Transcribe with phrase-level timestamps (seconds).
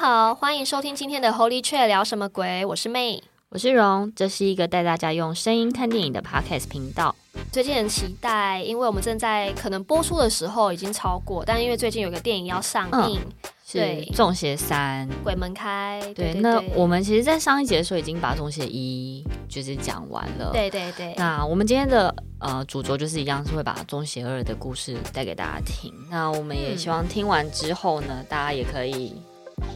[0.00, 2.64] 好，欢迎收听今天的 Holy Chat 聊什么鬼？
[2.64, 7.14] 我是 May，我是荣，这是一个带大家用声音看电影的 Podcast 频道。
[7.52, 16.32] 最近很期待，因为我们正在可能播出的时候已经超过，但因为最近有个电影要上映，嗯、对，是《粽邪三鬼门开》对。
[16.32, 19.22] 对，那我们其实，在上一节的时候已经把《中邪一》
[19.54, 20.50] 就是讲完了。
[20.50, 21.14] 对对对。
[21.18, 25.92] 那我们今天的呃主轴就是一样，是会把《中邪二》的故事带给大家听。
[26.08, 29.14] 那我们也希望听完之后呢，嗯、大家也可以。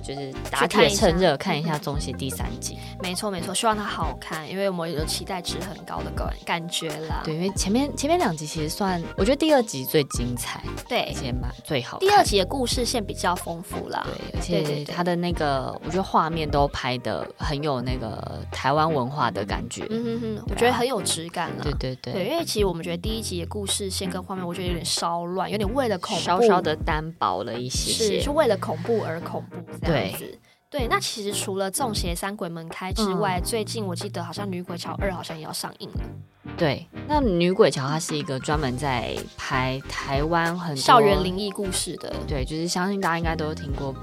[0.03, 7.23] 就是打铁趁热看一下《中邪》第三集，没错没错，希望它好看，因为我们有期待值很高的感感觉啦。
[7.25, 11.99] 对，因为前面前面两集其实算，我觉得第二集最精彩，对，而且蛮最好。
[11.99, 21.65] 第二集的故事线比较丰富啦，对，而且它的那个，我觉得画面都拍的很有那个台湾文化的感觉，嗯哼哼，我觉得很有质感了。
[21.65, 29.57] 对对对，对，因为其实我们觉得第一集的故事线跟画面，我觉得有点稍乱，有点为了恐怖稍稍的单薄了一些，是，是为了恐怖而恐怖。
[29.81, 30.39] 对，
[30.71, 36.01] 对，那其实除了《众邪三鬼门开》之外，嗯，最近我记得好像《女鬼桥二》好像也要上映了。
[36.57, 42.13] 对，那《女鬼桥》它是一个专门在拍台湾很多校园灵异故事的。
[42.27, 43.95] 对，就是相信大家应该都听过，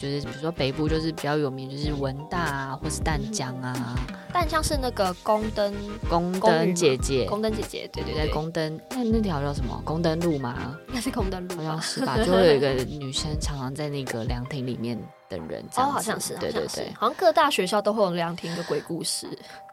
[0.00, 3.94] 就是比如说北部就是比较有名，就是文大啊，或是淡江啊。
[4.32, 5.74] 淡江是那个宫灯，
[6.08, 8.80] 宫灯姐姐，宫灯姐姐，对对对，宫灯。
[8.90, 9.80] 那那条叫什么？
[9.84, 10.74] 宫灯路吗？
[10.88, 12.16] 应该是宫灯路，好像是吧？
[12.16, 14.98] 就会有一个女生常常在那个凉亭里面。
[15.28, 19.28] 等人哦，好像是，对对对，好像各大学校都会有凉亭的鬼故事，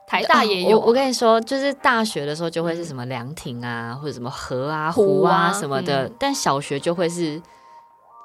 [0.05, 0.77] 台大也有。
[0.77, 7.41] 我我跟你说，就是大学的时候就会是什么凉亭啊，或者什么河啊、湖啊什么的，但小学就会是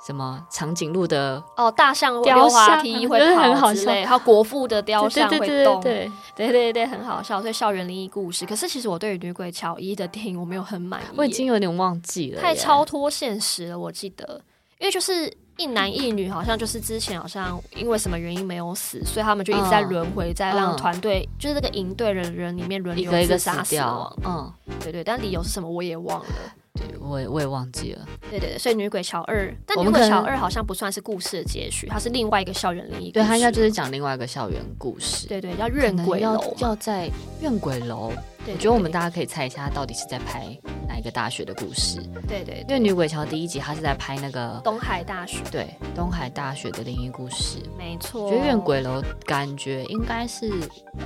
[0.06, 7.40] 什么长颈鹿的哦，大象溜滑梯会跑之类，还有国父的雕像会动，对对对对，很好笑。
[7.40, 13.78] 所以校园灵异故事，可是其实我对于女鬼乔伊的电影我没有很满意，我已经有点忘记了，太超脱现实了。
[13.78, 14.40] 我记得，
[14.78, 15.32] 因为就是。
[15.58, 24.16] 一男一女好像就是之前好像因为什么原因没有死，所以他们就一直在轮回，在让团队就是这个营队的人里面轮流自杀死亡。
[24.24, 26.26] 嗯，对对，但理由是什么我也忘了。
[26.74, 28.06] 对，我也我也忘记了。
[28.30, 33.10] 对对对，所以《女鬼乔二》，但《女鬼乔二》好像不算是故事的结局，它是另外一个校园灵异。
[33.10, 35.28] 对，它应该就是讲另外一个校园故事。
[35.28, 37.10] 对对，叫怨鬼楼，要在
[37.40, 38.12] 怨鬼楼。
[38.44, 40.46] 我觉得我们大家可以猜一下，到底是在拍
[40.88, 42.02] 哪一个大学的故事？
[42.28, 47.58] 对对，因为《女鬼桥》第一集他是在拍那个东海大学，对，东海大学的灵异故事。
[47.78, 50.50] 没错，我觉得怨鬼楼感觉应该是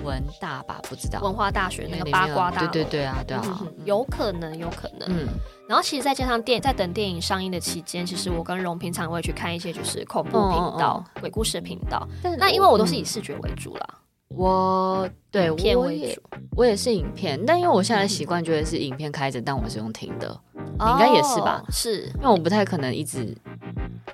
[0.03, 2.69] 文大吧，不知道文化大学那个八卦大楼。
[2.69, 5.09] 对对对啊，对啊，有可能，有可能。
[5.09, 5.29] 嗯，
[5.69, 12.09] 然后其实再加上电在等电影上映的期间，其实我跟荣平常会去看一些就是恐怖频道、鬼故事的频道。
[12.39, 13.87] 那因为我都是以视觉为主啦。
[14.29, 16.19] 我对我也
[16.57, 21.63] 我也是影片，但因为我现在习惯觉得是影片开着，但我是用听的，你应该也是吧？
[21.71, 23.35] 是，因为我不太可能一直。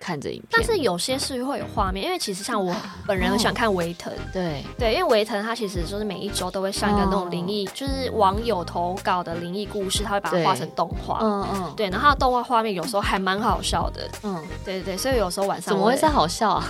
[0.02, 2.74] 看着影片，但是有些是会有画面，因为其实像我
[3.06, 16.64] 本人很喜欢看维腾，对对，因为维腾它其实就是每一周都会上一个那种灵异，就是网友投稿的灵异故事，他会把它画成动画，嗯嗯，对，然后动画画面有时候还蛮好笑的，嗯，对对对，所以有时候晚上怎么会是好笑啊？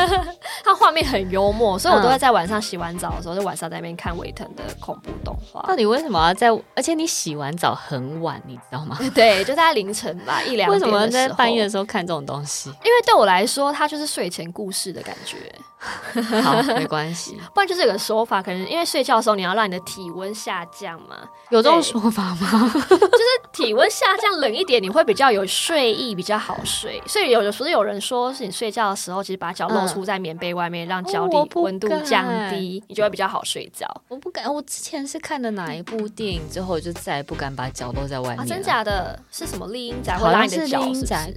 [0.62, 5.62] 它画面很幽默，所以我都会在晚上洗完澡的时候，就晚上在那边看维腾的恐怖动画。
[5.62, 6.50] 到底为什么要在？
[6.74, 8.98] 而且你洗完澡很晚，你知道吗？
[9.14, 10.70] 对，就在凌晨吧，一两点。
[10.70, 12.73] 为什么在半夜的时候看这种东西？
[12.82, 15.36] 因为对我来说，它就是睡前故事的感觉。
[16.42, 17.38] 好， 没关系。
[17.52, 21.16] 不然就是有个说法，可能因为睡觉的时候你要让你的体温下降嘛。
[21.50, 22.70] 有这种说法吗？
[22.72, 27.02] 就是体温下降冷一点，你会比较有睡意，比较好睡。
[27.06, 33.86] 所以有的时候有人说是你睡觉的时候，其实把脚露出在棉被外面，嗯、让脚底温度降低，你就会比较好睡觉。
[34.08, 34.52] 我不敢。
[34.52, 38.40] 我之前是看的哪一部电影之后，就再也不敢把脚露在外面。
[38.40, 39.18] 啊，真假的？
[39.30, 40.82] 是什么厉阴宅会拉你的脚？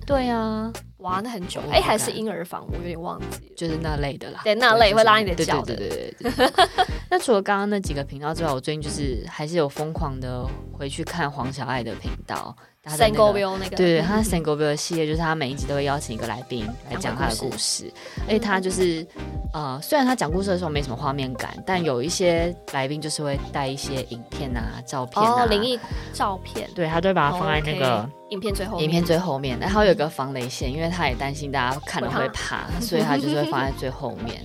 [0.06, 0.72] 对啊。
[1.00, 4.37] 哇，那很久哎，还是婴儿房，我有点忘记了，就是那类的啦。
[4.44, 5.76] 对，那那类会拉你的脚的。
[5.76, 6.66] 对对对对，对，对。
[7.10, 12.56] 那除了刚刚那几个频道之外，我最近就是还是有疯狂的回去看黄小爱的频道。
[12.90, 17.92] 三个 Bill 那个，对，他三个 Bill 的系列就是他每一集都会邀请一个来宾来讲他的故事，
[18.26, 19.06] 而且他就是
[19.54, 25.80] 呃，虽然他讲故事的时候没什么画面感，但有一些来宾就是会带一些影片啊、照片啊、灵异
[26.14, 34.42] 照片，对，他都会把它放在那个影片最后，影片最后面，然后有一个防雷线，因为他也担心大家看了会怕，所以他就是会放在最后面，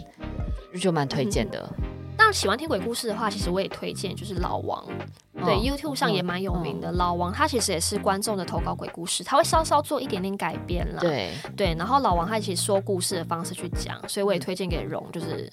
[0.81, 1.69] 就蛮推荐的。
[2.24, 4.80] 那喜欢听鬼故事的话，其实我也推荐，就是老王，
[5.34, 6.88] 哦、对，YouTube 上也蛮有名的。
[6.88, 11.00] 哦、老王他其实也是观众的投稿鬼故事，他会稍稍做一点点改编啦。
[11.00, 15.52] 对对，然后老王他其实说故事的方式去讲，所以我也推荐给荣，就是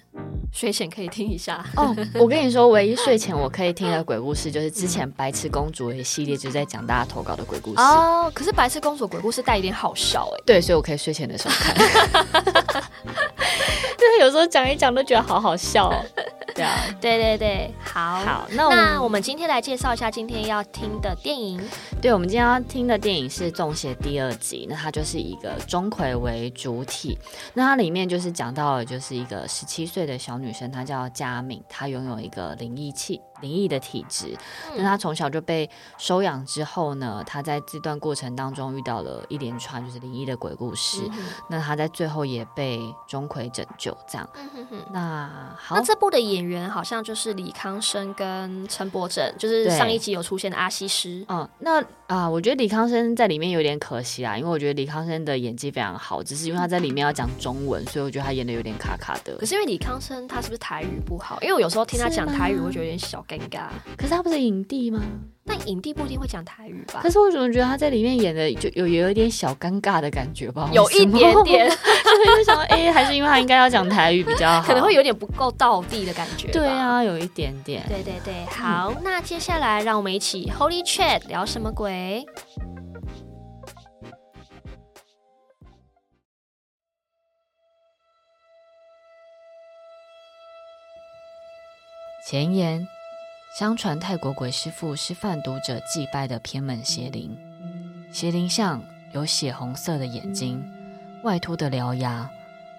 [0.54, 1.66] 睡前可以听一下。
[1.76, 7.82] 哦，我跟你说，唯一睡前我可以听的鬼故事，就是之前白痴公主一系列，就在讲大家投稿的鬼故事。
[7.82, 10.44] 哦，可是白痴公主鬼故事带一点好笑哎。
[10.46, 11.76] 对，所以我可以睡前的时候看。
[13.98, 16.06] 就是有时候讲一讲都觉得好好笑哦。
[16.56, 21.62] 对啊，对对对，好，好，那我，那我们今天来介绍一下今天要听的电影。
[22.02, 27.18] 对，我们今天要听的电影是《中邪》第二集，那它就是一个钟馗为主体，
[27.54, 33.22] 那它里面就是讲到了，就是一个十七岁的小女生，她叫佳敏，她拥有一个灵异器。
[33.42, 34.38] 灵异的体质，
[34.76, 41.02] 那他从小就被收养之后呢，他在这段过程当中遇到了一连串就是灵异的鬼故事。
[41.12, 44.30] 嗯、那他在最后也被钟馗拯救，这样。
[44.36, 51.26] 嗯、哼哼那好，那这部的演员好像就是李康生跟陈柏正，就是上一集有出现的阿西施。
[51.30, 59.38] 嗯，那啊、呃，我觉得李康生在里面有点可惜啊，因为我觉得李康生的演技非常好，只是因为他在里面要讲中文，所以我觉得他演的有点卡卡的。
[59.38, 61.40] 可是因为李康生他是不是台语不好？
[61.42, 63.24] 因为我有时候听他讲台语，我觉得有点小。
[63.30, 65.00] 尴尬，可是他不是影帝吗？
[65.50, 67.00] 但影帝不一定会讲台语吧？
[67.02, 70.70] 可是我怎么觉得他在里面演的就有有一点小尴尬的感觉吧？
[70.72, 71.68] 有一点点，
[72.38, 76.52] 就想哎、欸，还是因为他应该要讲台语比较好，可能会有点不够道地的感觉。
[76.52, 77.84] 对啊，有一点点。
[77.88, 82.24] 对对对，好，嗯、那接下来让我们一起 Holy Chat 聊什么鬼？
[92.28, 92.88] 前言：
[93.52, 97.36] 相传泰国鬼师父是贩毒者祭拜的偏门邪灵，
[98.12, 98.82] 邪灵像
[99.12, 100.64] 有血红色的眼睛、
[101.24, 102.30] 外凸的獠牙，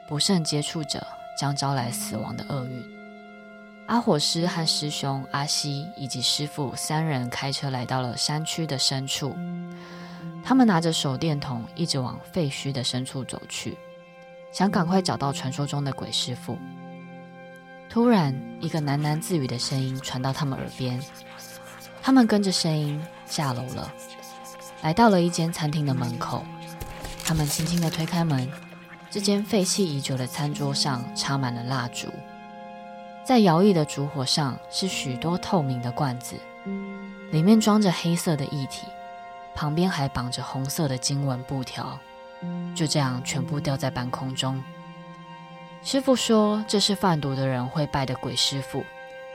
[0.07, 1.05] 不慎接触者
[1.37, 2.85] 将招来死亡的厄运。
[3.87, 9.35] 阿火师和师兄阿西以及师父三人开车来到了山区的深处，
[10.45, 13.77] 他们拿着手电筒一直往废墟的深处走去，
[14.53, 16.57] 想赶快找到传说中的鬼师父。
[17.91, 21.03] 突然，一个喃喃自语的声音传到他们耳边。
[22.01, 23.93] 他们跟着声音下楼了，
[24.81, 26.45] 来到了一间餐厅的门口。
[27.25, 28.49] 他们轻轻地推开门，
[29.11, 32.07] 这间废弃已久的餐桌上插满了蜡烛，
[33.25, 36.37] 在摇曳的烛火上是许多透明的罐子，
[37.33, 38.87] 里面装着黑色的液体，
[39.53, 41.99] 旁边还绑着红色的经文布条，
[42.73, 44.63] 就这样全部吊在半空中。
[45.83, 48.85] 师傅说：“这是贩毒的人会拜的鬼师傅，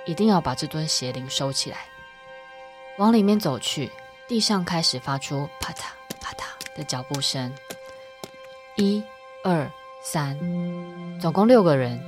[0.05, 1.77] 一定要把这尊邪灵收起来。”
[2.97, 3.91] 往里面走去，
[4.27, 5.81] 地上开始发出啪嗒
[6.21, 7.51] 啪嗒的脚步声。
[8.77, 9.03] 一、
[9.43, 9.69] 二、
[10.03, 10.37] 三，
[11.19, 11.99] 总共六个人，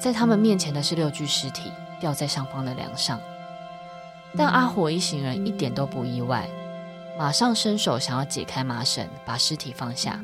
[0.00, 3.20] 在他们面前的是六具尸体，吊在上方的梁上。
[4.36, 6.48] 但阿火一行人一点都不意外，
[7.18, 10.18] 马上伸手想要解开麻绳，把尸体放下。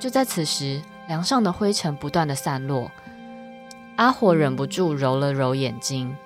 [0.00, 2.90] 就在此时，梁上的灰尘不断的散落，
[3.94, 6.16] 阿火忍不住揉了揉眼睛，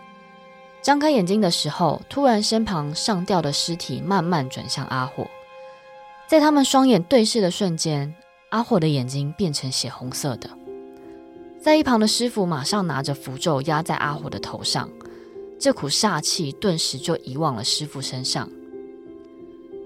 [0.81, 5.27] 张开眼睛的时候，突然身旁上吊的尸体慢慢转向阿火，
[6.27, 8.15] 在他们双眼对视的瞬间，
[8.49, 10.49] 阿火的眼睛变成血红色的，
[11.61, 14.89] 在一旁的师傅马上拿着符咒压在阿火的头上，
[15.59, 18.49] 这股煞气顿时就移往了师傅身上，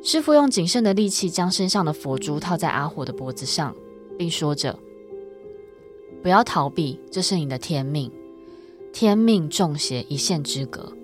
[0.05, 3.75] 师傅用仅剩的力气将身上的佛珠套在阿火的脖子上。
[4.17, 4.79] 并说着
[6.25, 8.11] ：“不要逃避，这是你的天命。
[8.95, 10.95] 天命中邪一线之隔。”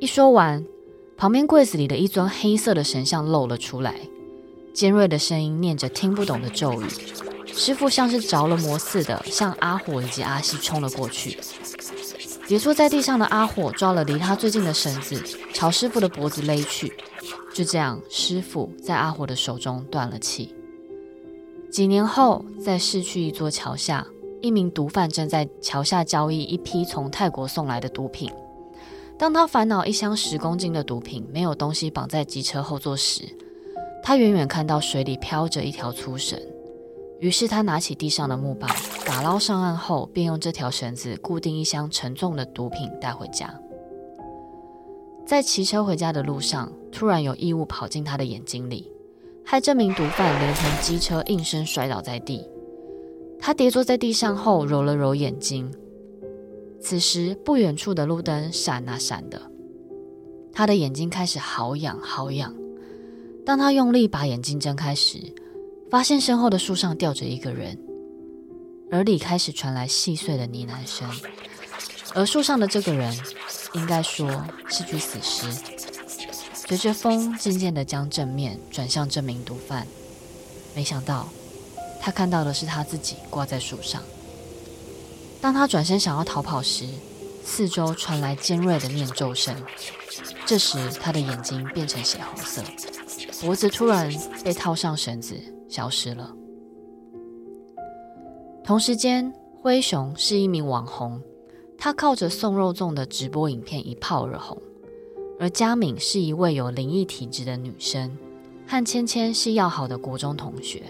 [0.00, 0.66] 一说完，
[1.16, 3.94] 旁边柜子里的一尊黑色的神像露了出来，
[4.72, 6.86] 尖锐的声音念着听不懂的咒语。
[7.46, 11.38] 师父像是着了魔似的，向阿火以及阿西冲了过去。
[12.48, 15.22] 跌坐在地上的阿火抓了离他最近的绳子，
[15.52, 16.92] 朝师父的脖子勒去。
[17.52, 20.52] 就这样，师父在阿火的手中断了气。
[21.70, 24.04] 几年后，在市区一座桥下，
[24.44, 28.30] 一名毒贩正在桥下交易一批从泰国送来的毒品。
[29.16, 33.22] 当他烦恼一箱十公斤的毒品没有东西绑在机车后座时，
[34.02, 36.38] 他远远看到水里飘着一条粗绳，
[37.20, 38.68] 于是他拿起地上的木棒，
[39.06, 43.58] 打捞上岸后，便用这条绳子固定一箱沉重的毒品带回家。
[45.24, 48.90] 在骑车回家的路上，突然有异物跑进他的眼睛里，
[49.42, 52.46] 害这名毒贩连同机车应声摔倒在地。
[53.46, 55.70] 他跌坐在地上后，揉了揉眼睛。
[56.80, 59.38] 此时，不远处的路灯闪啊闪的，
[60.50, 62.54] 他的眼睛开始好痒好痒。
[63.44, 65.18] 当他用力把眼睛睁开时，
[65.90, 67.78] 发现身后的树上吊着一个人，
[68.92, 71.06] 耳里开始传来细碎的呢喃声，
[72.14, 73.14] 而树上的这个人，
[73.74, 75.46] 应该说是具死尸。
[76.54, 79.86] 随着风渐渐地将正面转向这名毒贩，
[80.74, 81.28] 没想到
[82.04, 84.02] 他看到的是他自己挂在树上。
[85.40, 86.84] 当他转身想要逃跑时，
[87.42, 89.56] 四周传来尖锐的念咒声。
[90.44, 92.62] 这时，他的眼睛变成血红色，
[93.40, 94.12] 脖子突然
[94.44, 95.34] 被套上绳子，
[95.66, 96.30] 消失了。
[98.62, 99.32] 同时间，
[99.62, 101.22] 灰熊是一名网红，
[101.78, 104.58] 他靠着送肉粽的直播影片一炮而红；
[105.40, 108.14] 而佳敏是一位有灵异体质的女生，
[108.66, 110.82] 和芊芊是要好的国中同学。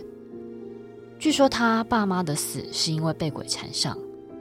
[1.24, 3.96] 据说她爸妈的死是因为被鬼缠上。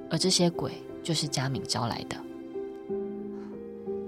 [0.09, 0.69] 而这些鬼
[1.01, 2.17] 就是佳敏招来的。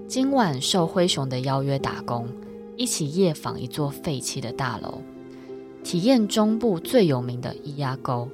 [0.06, 2.28] 今晚受灰熊的邀约打工，
[2.76, 5.00] 一起夜访一座废弃的大楼，
[5.82, 8.28] 体验中部最有名的伊阿沟。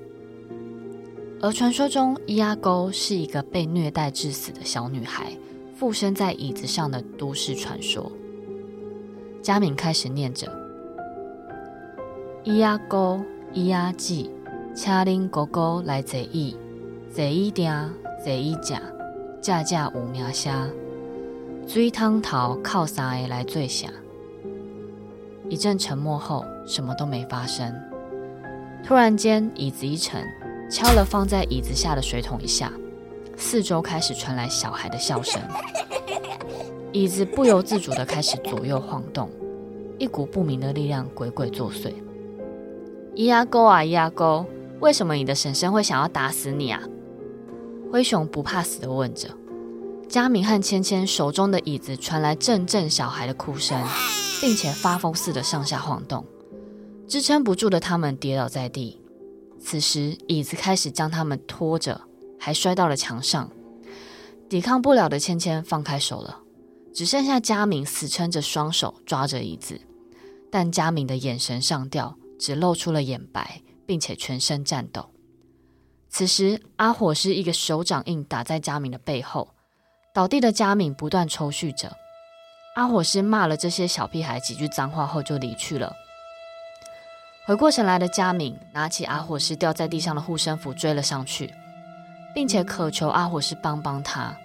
[1.41, 5.31] 而传说中伊阿沟是一个被虐待致死的小女孩
[5.73, 8.11] 附身在椅子上的都市传说。
[9.41, 10.53] 佳敏开始念着：
[12.43, 13.21] 伊阿沟，
[13.55, 14.31] 伊阿记，
[14.75, 16.57] 恰令哥哥来这意。
[17.15, 17.91] 这一点，
[18.25, 18.81] 这一甲，
[19.43, 20.73] 家家有名声。
[21.67, 23.93] 水汤头靠三个来做声。
[25.51, 27.71] 一阵沉默后，什么都没发生。
[28.83, 30.27] 突然间，椅子一沉，
[30.71, 32.73] 敲了放在椅子下的水桶一下，
[33.37, 35.39] 四周开始传来小孩的笑声。
[36.91, 39.29] 椅子不由自主地开始左右晃动，
[39.99, 41.93] 一股不明的力量鬼鬼作祟。
[43.15, 44.47] 咿呀沟啊咿呀沟，
[44.81, 46.83] 为什么你的婶婶会想要打死你啊？
[47.93, 49.29] 灰熊不怕死地问着，
[50.09, 53.79] 佳敏和芊芊手中的椅子传来阵阵小孩的哭声，
[54.41, 56.25] 并且发疯似的上下晃动，
[57.07, 58.99] 支撑不住的他们跌倒在地。
[59.61, 62.01] 此时，椅子开始将他们拖着，
[62.39, 63.51] 还摔到了墙上。
[64.49, 66.41] 抵抗不了的芊芊放开手了，
[66.95, 69.79] 只剩下佳敏死撑着双手抓着椅子，
[70.51, 75.11] 但佳敏的眼神上吊，只露出了眼白，并且全身颤抖。
[76.09, 79.55] 此时，阿火是一个手掌印打在佳敏的背后，
[80.13, 81.97] 倒地的佳敏不断抽搐着。
[82.75, 85.93] 阿火师骂了这些小屁孩几句脏话后就离去了。
[87.47, 91.55] 回过神来的佳敏拿起阿火师掉在地上的护身符追了上去，
[92.35, 94.37] 并且渴求阿火师帮帮他。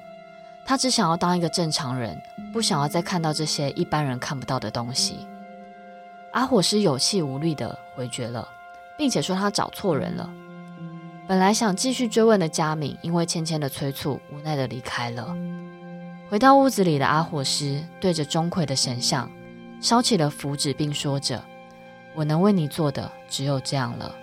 [0.66, 2.22] 他只想要当一个正常人，
[2.54, 5.18] 不想要再看到这些一般人看不到的东西。
[6.32, 8.48] 阿火师有气无力地回绝了，
[8.98, 10.30] 并且说他找错人了。
[11.28, 15.36] 本来想继续追问的佳敏，因为芊芊的催促，无奈的离开了。
[16.30, 19.30] 回到屋子里的阿火师对着钟馗的神像
[19.82, 21.44] 烧起了符纸，并说着
[22.16, 24.14] ：“我能为你做的只有这样了。”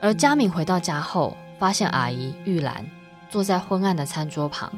[0.00, 2.86] 而佳敏回到家后，发现阿姨玉兰
[3.28, 4.72] 坐在昏暗的餐桌旁。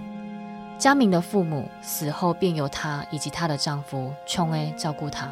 [0.83, 5.29] 佳敏的父母死后，便由她以及她的丈夫琼 A 照顾她。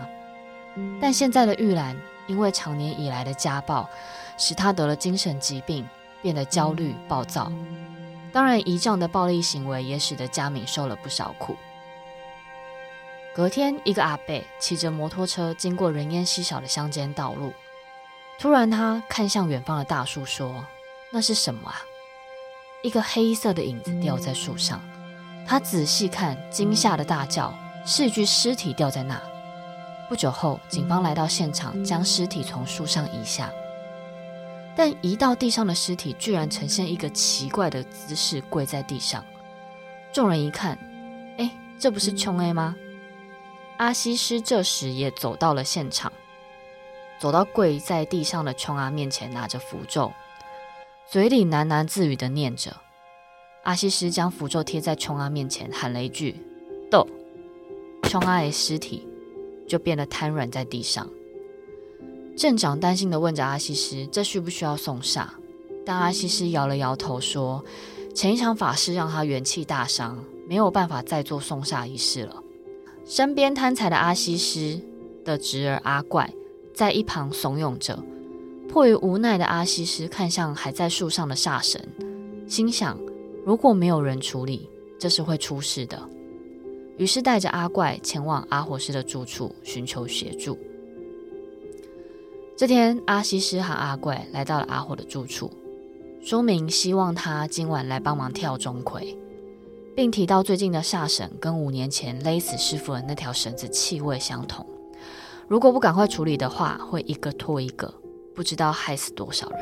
[1.00, 1.96] 但现在的玉兰
[2.28, 3.90] 因为长年以来的家暴，
[4.38, 5.84] 使她得了精神疾病，
[6.22, 7.50] 变得焦虑暴躁。
[8.32, 11.56] 当然，姨丈的暴力行为也使得佳敏受了不少苦。
[13.34, 17.52] 隔天，一个阿伯骑着摩托车经过人烟稀少的乡间道路，
[18.38, 20.64] 突然他看向远方的大树，说
[21.10, 21.82] ：“那是什么啊？”
[22.84, 24.80] 一个黑色的影子掉在树上。
[25.50, 27.52] 他仔细看，惊吓的大叫
[27.84, 29.20] ：“是一具尸体掉在那！”
[30.08, 33.50] 不久后，警方来到现场，将尸体从树上移下。
[34.76, 39.24] 但移到地上的尸体居然呈现一个奇怪的姿势，跪在地上。
[40.12, 40.78] 众人一看，
[41.36, 42.76] 哎，这不是琼 A 吗？
[43.78, 46.12] 阿西师这时也走到了现场，
[47.18, 50.12] 走到跪在地上的琼 A 面前，拿着符咒，
[51.08, 52.76] 嘴里喃喃自语的念着。
[53.70, 56.34] 阿西斯将符咒贴在琼阿面前，喊了一句
[56.90, 57.06] “斗”，
[58.02, 59.06] 琼阿的尸体
[59.68, 61.08] 就变得瘫软在地上。
[62.36, 65.28] 镇长担心地问着阿西斯：“这需不需要送煞？”
[65.86, 67.64] 但阿西斯摇了摇头说
[68.12, 72.42] ：“前一场法事让他元气大伤，没有办法再做送煞仪式了。”
[73.06, 74.80] 身边贪财的阿西斯
[75.24, 76.28] 的侄儿阿怪
[76.74, 78.02] 在一旁怂恿着
[78.68, 81.88] ：“迫于无奈的阿西斯看向还在树上的煞神，
[82.48, 82.98] 心想：
[83.44, 84.68] 如果没有人处理，
[84.98, 85.98] 这是会出事的。
[86.98, 90.58] 于是带着阿怪前往阿火师的住处寻求协助。
[92.56, 95.50] 这天，阿西斯和阿怪来到了阿火的住处，
[96.20, 99.16] 说明希望他今晚来帮忙跳钟馗，
[99.96, 104.66] 并提到最近的煞神跟五年前勒死师傅的那条绳子气味相同，
[105.48, 107.94] 如果不赶快处理的话，会一个拖一个，
[108.34, 109.60] 不知道害死多少人。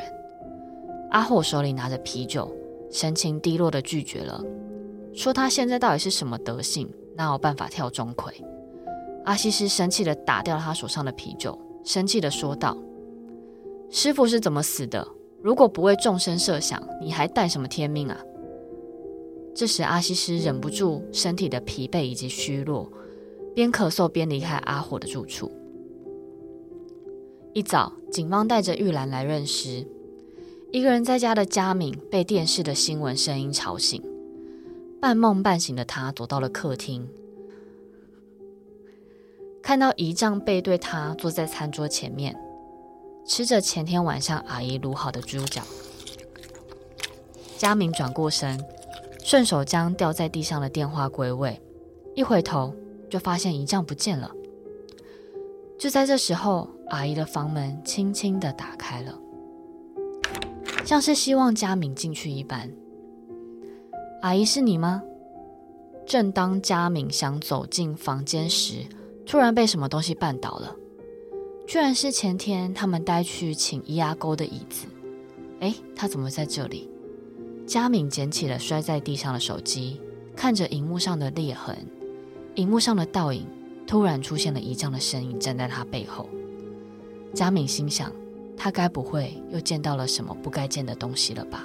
[1.11, 2.53] 阿火手里拿着啤酒，
[2.91, 4.43] 神情低落地拒绝了，
[5.13, 6.89] 说他现在到底是什么德性？
[7.15, 8.31] 哪有办法跳钟馗？
[9.25, 12.77] 阿西斯生气地打掉了他手上的啤酒，生气地说道
[13.91, 15.07] ：“师傅是怎么死的？
[15.41, 18.17] 如果不为众生设想，你还带什么天命啊？”
[19.53, 22.89] 这时，阿西斯忍不住身体的疲惫以及虚弱，
[23.53, 25.51] 边咳嗽边离开阿火的住处。
[27.53, 29.85] 一早，警方带着玉兰来认尸，
[30.71, 34.03] 一个人在家的佳敏被电视的新闻声音吵醒。
[35.01, 37.09] 半梦半醒的他走到了客厅，
[39.63, 42.37] 看到姨丈背对他坐在餐桌前面，
[43.25, 45.63] 吃着前天晚上阿姨卤好的猪脚。
[47.57, 48.63] 佳敏转过身，
[49.23, 51.59] 顺手将掉在地上的电话归位，
[52.13, 52.75] 一回头
[53.09, 54.29] 就发现姨丈不见了。
[55.79, 59.17] 就在这时候，阿姨的房门轻轻的打开了，
[60.85, 62.71] 像是希望佳敏进去一般。
[64.21, 65.01] 阿姨是你吗？
[66.05, 68.85] 正当佳敏想走进房间时，
[69.25, 70.75] 突然被什么东西绊倒了，
[71.67, 74.87] 居然是前天他们带去请伊阿沟的椅子。
[75.59, 76.89] 哎，他怎么在这里？
[77.67, 80.01] 佳敏捡起了摔在地上的手机，
[80.35, 81.77] 看着荧幕上的裂痕，
[82.55, 83.45] 荧幕上的倒影，
[83.85, 86.27] 突然出现了姨丈的身影站在他背后。
[87.35, 88.11] 佳敏心想，
[88.59, 91.63] 他该不会又见到了什么不该见的东西了吧？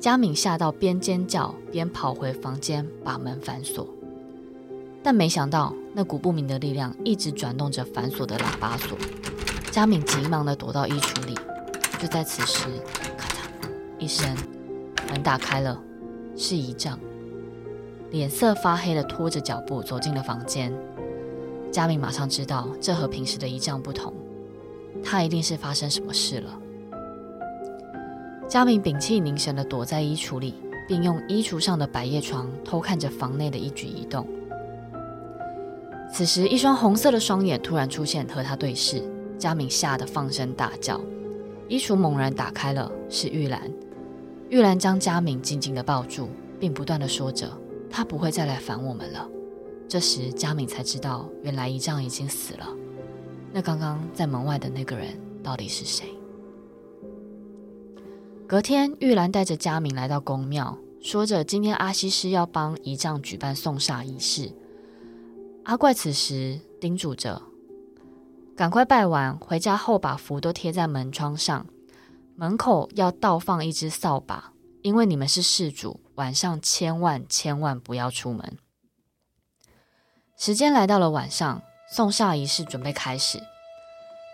[0.00, 3.86] 佳敏吓到，边尖叫边跑回房间，把门反锁。
[5.00, 8.98] 但没想到，那股不明的力量一直转动着反锁的喇叭锁。
[9.70, 11.36] 佳敏急忙地躲到衣橱里。
[12.00, 12.66] 就在此时，
[13.16, 13.68] 咔嚓
[14.00, 14.36] 一声，
[15.08, 15.80] 门打开了，
[16.36, 16.98] 是姨丈，
[18.10, 20.72] 脸色发黑的拖着脚步走进了房间。
[21.70, 24.12] 佳敏马上知道，这和平时的姨丈不同，
[25.12, 26.58] 他一定是发生什么事了。
[28.48, 30.54] 佳敏屏气凝神地躲在衣橱里，
[30.88, 34.26] 并用衣橱上的百叶窗偷看着房内的一举一动。
[36.10, 39.02] 此时，一双红色的双眼突然出现，和他对视。
[39.36, 40.98] 佳敏吓得放声大叫，
[41.68, 43.70] 衣橱猛然打开了，是玉兰。
[44.48, 47.50] 玉兰将佳敏紧紧地抱住，并不断地说着
[47.92, 49.28] ：“他不会再来烦我们了。”
[49.86, 52.66] 这时，佳敏才知道，原来姨丈已经死了。
[53.52, 56.06] 那刚刚在门外的那个人到底是谁？
[58.48, 64.52] 隔天，玉兰带着佳敏来到宫庙，说着今天阿西师要帮姨丈举办送煞仪式。
[65.64, 67.42] 阿怪此时叮嘱着
[68.56, 71.66] ：“赶快拜完，回家后把符都贴在门窗上，
[72.34, 78.56] 门口要倒放一只扫把，因为你们是事主，晚上千万千万不要出门。”
[80.36, 81.62] 时间来到了晚上，
[81.92, 83.38] 送煞仪式准备开始。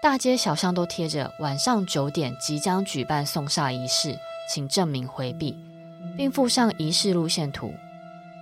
[0.00, 4.16] 大街小巷都贴着晚上九点即将举办送煞仪式，
[4.48, 5.58] 请证明回避，
[6.16, 7.74] 并附上仪式路线图。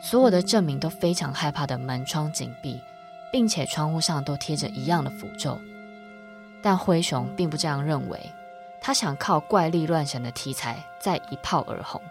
[0.02, 2.78] 所有的证明都非常害怕的门窗紧闭，
[3.32, 5.58] 并且窗户上都贴着一样的符咒。
[6.60, 8.20] 但灰熊并不这样认为，
[8.82, 12.02] 他想靠怪力乱神的题材再一炮而红，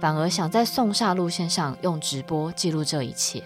[0.00, 3.42] 反而想在送煞路线上用直播记录这一切。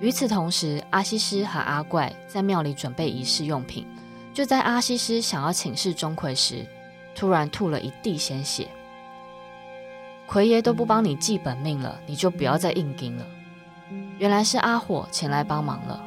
[0.00, 3.86] 与此同时，阿西斯和阿怪在庙里准备仪式用品。
[4.34, 6.66] 就在阿西斯想要请示钟馗时，
[7.14, 8.68] 突然吐了一地鲜血。
[10.26, 13.24] 奎爷都不帮你记本命了，你就不要再硬撑了。
[14.18, 16.04] 原来是阿火前来帮忙了。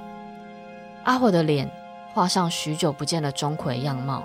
[1.04, 1.71] 阿火的脸
[2.13, 4.23] 画上许久不见的钟馗样貌，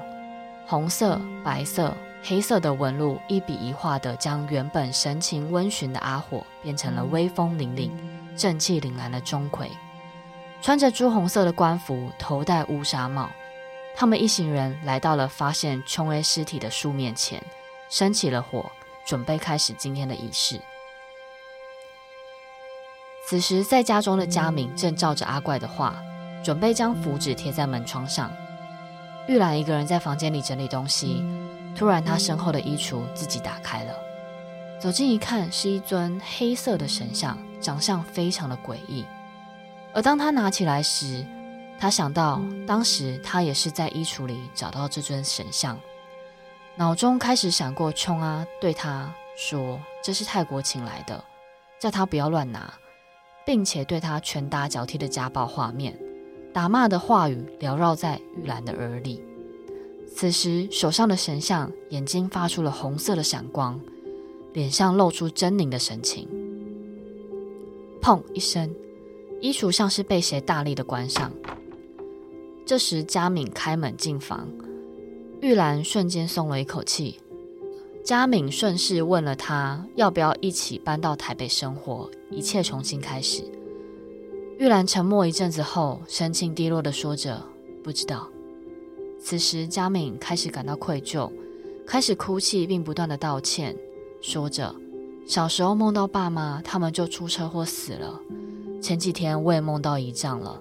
[0.67, 1.95] 红色、白色、
[2.25, 7.91] 黑色的纹路一笔一画的将原本神情温驯的阿火变成了威风凛凛。
[8.37, 9.69] 正气凛然的钟馗，
[10.61, 13.31] 穿着朱红色的官服，头戴乌纱帽。
[13.95, 17.43] 他们一行人来到了发现琼 A 尸体的树面前，
[17.91, 18.71] 生起了火，
[19.05, 20.61] 准备开始今天的仪式。
[23.29, 26.03] 此时，在家中的佳敏正照着阿怪的话，
[26.43, 28.31] 准备将符纸贴在门窗上。
[29.29, 31.23] 玉兰一个人在房间里整理东西，
[31.77, 33.95] 突然，她身后的衣橱自己打开了。
[34.81, 39.07] 走近一看，是一尊黑色的神像，长相非常的诡异。
[39.95, 41.25] 而当他拿起来时，
[41.79, 45.79] 他想到当时他也是在衣橱里找到这尊神像，
[46.77, 51.25] 脑中开始闪过琼阿对他说：“这是泰国请来的，
[51.79, 52.73] 叫他不要乱拿，
[53.45, 55.99] 并且对他拳打脚踢的家暴画面，
[56.53, 59.23] 打骂的话语缭绕在玉兰的耳里。
[60.15, 63.81] 此时手上的神像眼睛发出了红色的闪光，
[64.53, 66.29] 脸上露出狰狞的神情。
[68.03, 68.75] 砰一声，
[69.41, 71.33] 衣橱像是被谁大力的关上。”
[72.67, 74.49] 这时，佳敏开门进房，
[75.41, 77.21] 玉兰瞬间松了一口气。
[78.05, 83.45] 佳敏顺势问了她要不要一起搬到台北生活，一切重新开始。
[84.59, 87.41] 玉兰沉默一阵子后，神情低落的说着
[87.83, 88.29] ：“不知道。”
[89.21, 91.31] 此时，佳敏开始感到愧疚，
[91.87, 93.77] 开始哭泣，并不断的道歉，
[94.21, 94.75] 说着
[95.27, 98.21] ：“小时候梦到爸妈，他们就出车祸死了。
[98.81, 100.61] 前几天我也梦到姨丈了。”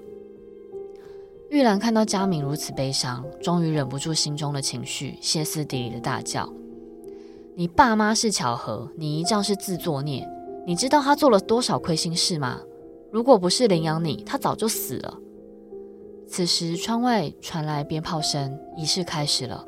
[1.50, 6.48] 玉兰看到佳敏如此悲伤，终于忍不住心中的情绪，歇斯底里的大叫
[7.56, 10.26] ：“你爸妈是巧合，你姨丈是自作孽！
[10.66, 12.62] 你知道他做了多少亏心事吗？
[13.12, 15.18] 如果不是领养你，他早就死了。”
[16.26, 19.66] 此时，窗外传来鞭炮声，仪式开始了。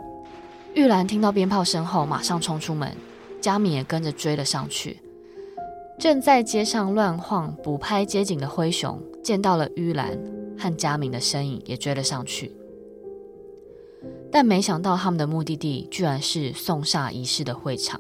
[0.76, 2.96] 玉兰听到鞭炮声后，马上冲出门，
[3.44, 5.00] 佳敏也跟着追了上去。
[6.00, 10.18] 正在街上乱晃补拍街景的灰熊见到了玉兰。
[10.56, 12.54] 和佳敏的身影也追了上去，
[14.32, 18.00] 但没想到他们的目的地居然是送煞仪式的会场。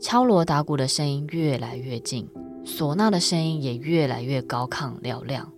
[0.00, 2.28] 敲锣打鼓的声音越来越近，
[2.66, 5.52] 唢呐的声音也越来越高亢嘹亮。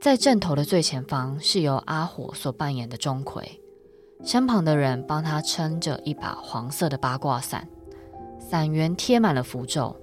[0.00, 3.42] 在阵头的最前方是由阿火所扮演的钟馗，
[4.24, 7.66] 身旁的人帮他撑着一把黄色的八卦伞，
[8.38, 9.96] 伞缘贴满了符咒。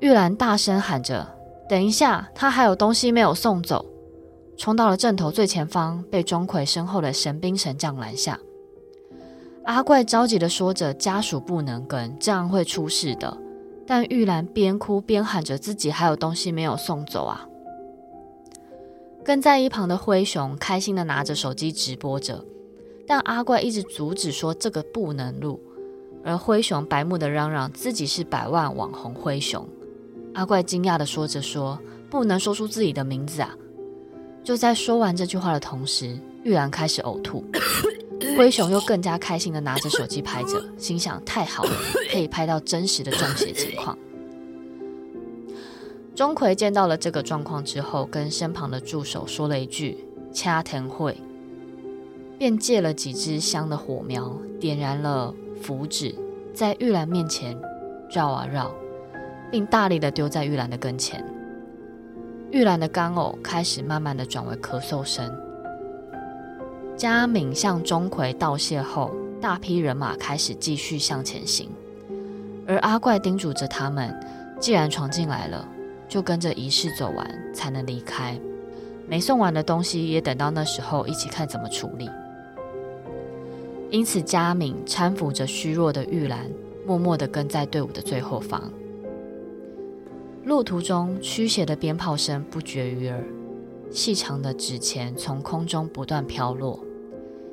[0.00, 1.34] 玉兰大声喊着。
[1.68, 3.84] 等一下，他还有东西没有送走，
[4.56, 8.38] 冲到了阵头最前方，被钟馗身后的神兵神将拦下。
[9.64, 13.36] 阿怪着急地说着：“家属不能跟，这样会出事的。”
[13.84, 17.48] 但玉兰边哭边喊着自己还有东西没有送走啊！
[19.24, 22.44] 跟在一旁的灰熊开心地拿着手机直播着，
[23.06, 25.60] 但阿怪一直阻止说这个不能录，
[26.24, 29.66] 而灰熊白目的嚷嚷自己是百万网红灰熊。
[30.34, 31.78] 阿怪惊讶地说着说
[32.10, 33.56] ：“不能说出自己的名字啊！”
[34.44, 37.44] 就在说完这句话的同时，玉兰开始呕吐。
[38.36, 41.70] 灰熊又更加开心地拿着手机拍着，心想：“太好了，
[42.10, 43.96] 可以拍到真实的中邪情况。”
[46.14, 49.98] 钟馗见到了这个状况之后，跟身旁的助手说了一句
[50.32, 51.16] “掐藤会”，
[52.38, 56.14] 便借了几支香的火苗，点燃了符纸，
[56.54, 57.56] 在玉兰面前
[58.10, 58.70] 绕啊绕。
[59.48, 61.24] 并大力的丢在玉兰的跟前，
[62.50, 65.32] 玉兰的干呕开始慢慢的转为咳嗽声。
[66.96, 71.70] 佳敏向钟馗道谢后，大批人马开始继续向前行，
[72.66, 74.12] 而阿怪叮嘱着他们，
[74.58, 75.66] 既然闯进来了，
[76.08, 78.36] 就跟着仪式走完才能离开，
[79.06, 82.10] 没送完的东西也等到那时候一起看怎么处理。
[83.90, 86.50] 因此，佳敏搀扶着虚弱的玉兰，
[86.84, 88.62] 默默的跟在队伍的最后方。
[90.44, 93.24] 路途中，驱邪的鞭炮声不绝于耳，
[93.90, 96.84] 细长的纸钱从空中不断飘落。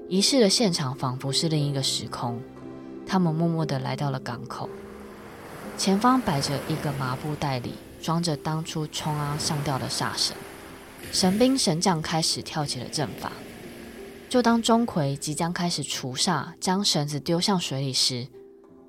[0.09, 2.41] 仪式的现场仿佛是另一个时空。
[3.05, 4.69] 他们默默地来到了港口，
[5.77, 10.35] 前方摆着一个麻布袋里，装着当初冲阿上吊的煞神。
[11.11, 13.31] 神兵神将开始跳起了阵法。
[14.33, 18.27] 就当钟馗即将开始除煞，将绳子丢向水里时，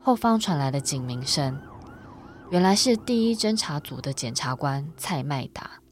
[0.01, 1.61] 后方传来了警鸣声。
[2.49, 5.83] 原来是第一侦查组的检察官蔡麦达，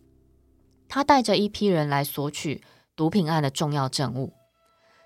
[0.89, 2.63] 他带着一批人来索取
[2.97, 4.33] 毒品案的重要证物，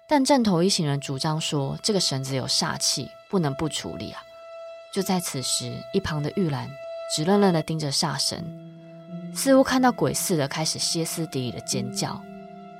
[0.09, 4.23] 但阵头一行人主张说这个绳子有煞气，不能不处理啊！
[4.95, 6.71] 就在此时，一旁的玉兰
[7.13, 8.47] 直愣愣的盯着煞神，
[9.35, 12.23] 似乎看到鬼似的，开始歇斯底里的尖叫。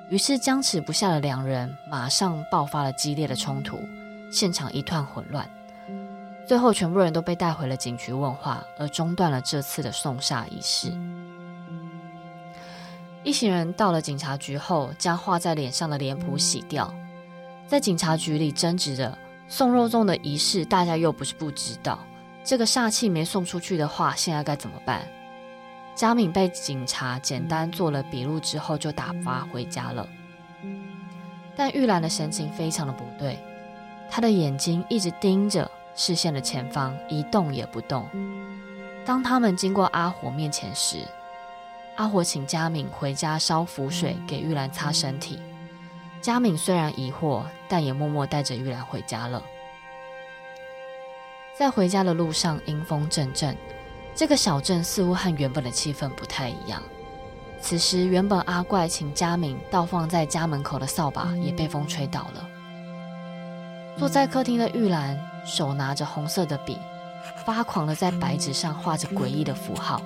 [0.09, 3.81] 于是僵持不下的两人马上爆发了激烈的冲突，
[4.31, 5.49] 现场一团混乱。
[6.47, 10.93] 最后，全部人都被带回了警局问话，而中断了这次的送煞仪式。
[13.25, 16.95] 一行人到了警察局后，将画在脸上的脸谱洗掉。
[17.67, 21.99] 在警察局里争执着送肉粽的仪式，大家又不是不知道。
[22.45, 25.05] 这个煞气没送出去的话，现在该怎么办？
[25.97, 30.07] 佳敏被警察简单做了笔录之后，就打发回家了。
[31.57, 33.39] 但玉兰的神情非常的不对，
[34.11, 35.69] 她的眼睛一直盯着。
[35.99, 38.07] 视线的前方一动也不动。
[39.07, 40.99] 当他们经过阿火面前时，
[41.95, 45.41] 阿火请佳敏回家烧符水给玉兰擦身体。
[46.21, 49.43] 佳敏虽然疑惑，但也默默带着玉兰回家了。
[51.59, 53.57] 在回家的路上，阴风阵阵，
[54.17, 56.83] 这个小镇似乎和原本的气氛不太一样。
[57.61, 62.49] 此时，原本阿怪请佳敏倒放在家门口的扫把也被风吹倒了。
[63.99, 66.79] 坐在客厅的玉兰手拿着红色的笔，
[67.45, 70.01] 发狂的在白纸上画着诡异的符号。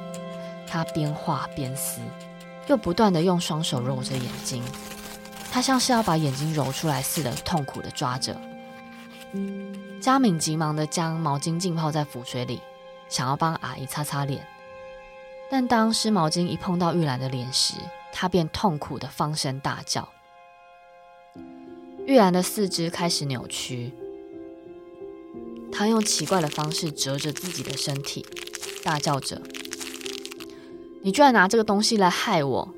[0.66, 2.00] 她边画边撕，
[2.66, 4.62] 又不断的用双手揉着眼睛。
[5.52, 8.36] 她像是要把眼睛揉出来似的，痛苦的抓着。
[10.00, 12.60] 佳敏急忙的将毛巾浸泡在符水里，
[13.10, 14.46] 想要帮阿姨擦擦脸。
[15.50, 17.74] 但当湿毛巾一碰到玉兰的脸时，
[18.12, 20.08] 她便痛苦地放声大叫。
[22.06, 23.92] 玉兰的四肢开始扭曲，
[25.70, 28.24] 她用奇怪的方式折着自己的身体，
[28.82, 29.42] 大叫着
[31.02, 32.74] ：“你居然拿这个东西来害我！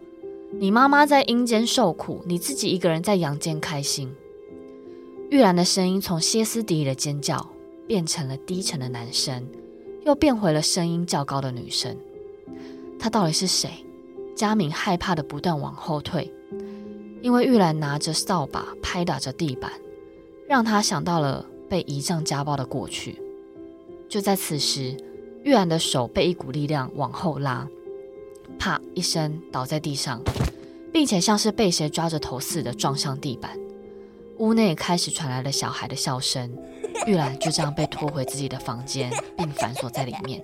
[0.55, 4.15] 你妈妈在阴间受苦，你自己一个人在阳间开心。”
[5.31, 7.51] 玉兰的声音从歇斯底里的尖叫
[7.87, 9.47] 变成了低沉的男声，
[10.05, 11.97] 又变回了声音较高的女生。
[12.99, 13.71] 她到底是谁？
[14.35, 16.33] 佳敏害怕的不断往后退，
[17.21, 19.71] 因为玉兰拿着扫把拍打着地板，
[20.49, 23.21] 让他想到了被姨丈家暴的过去。
[24.09, 24.97] 就在此时，
[25.45, 27.69] 玉兰的手被一股力量往后拉，
[28.59, 30.23] 啪一声倒在地上，
[30.93, 33.57] 并且像是被谁抓着头似的撞向地板。
[34.39, 36.51] 屋内开始传来了小孩的笑声，
[37.07, 40.43] 玉兰就这样被拖回自己的房间，并反锁在里面。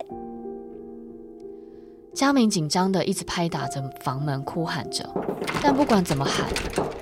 [2.15, 5.09] 佳敏紧张地一直拍打着房门，哭喊着，
[5.63, 6.49] 但不管怎么喊，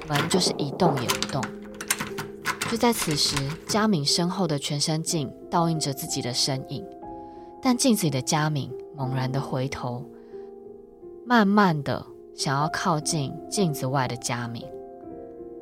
[0.09, 1.43] 门就是一动也不动。
[2.71, 6.85] 就在此时，佳敏身后的全身镜倒映着自己的身影，
[7.63, 10.05] 但镜子里的佳敏猛然地回头，
[11.25, 12.05] 慢慢地
[12.35, 14.65] 想要靠近镜子外的佳敏。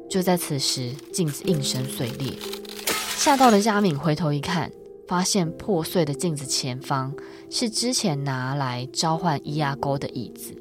[0.08, 2.32] 就在此时，镜子应声碎裂，
[3.24, 4.70] 吓到的佳敏回头一看。
[5.08, 7.14] 发现破碎的镜子前方
[7.50, 10.54] 是之前拿来召唤伊阿沟的椅子。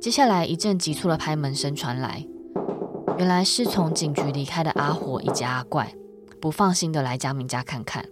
[0.00, 2.26] 接下来一阵急促的拍门声传来，
[3.18, 5.94] 原来是从警局离开的阿火以及阿怪，
[6.40, 8.04] 不放心的来佳敏家看看。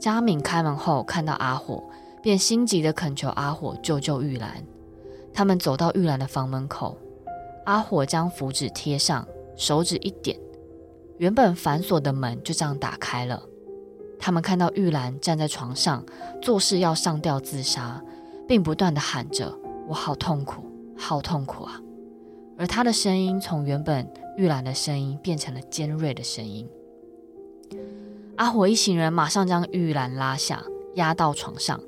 [0.00, 1.82] 佳敏开门后看到阿火，
[2.22, 4.64] 便心急的恳求阿火救救玉兰。
[5.34, 6.96] 他们走到玉兰的房门口，
[7.66, 10.38] 阿火将符纸贴上，手指一点。
[11.22, 13.40] 原本反锁的门就这样打开了。
[14.18, 16.04] 他们看到玉兰站在床上，
[16.42, 18.02] 做事要上吊自杀，
[18.48, 19.56] 并不断地喊着
[19.86, 20.64] ：“我好痛苦，
[20.98, 21.80] 好痛苦啊！”
[22.58, 26.68] 而他的声音从原本玉兰的声音变成了尖锐的声音。
[28.34, 30.60] 阿火一行人马上将玉兰拉下，
[30.96, 31.80] 压到床上。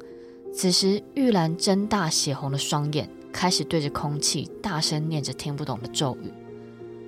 [0.54, 6.32] 此时，玉兰睁大血红的双眼，开始对着空气大声念着听不懂的咒语。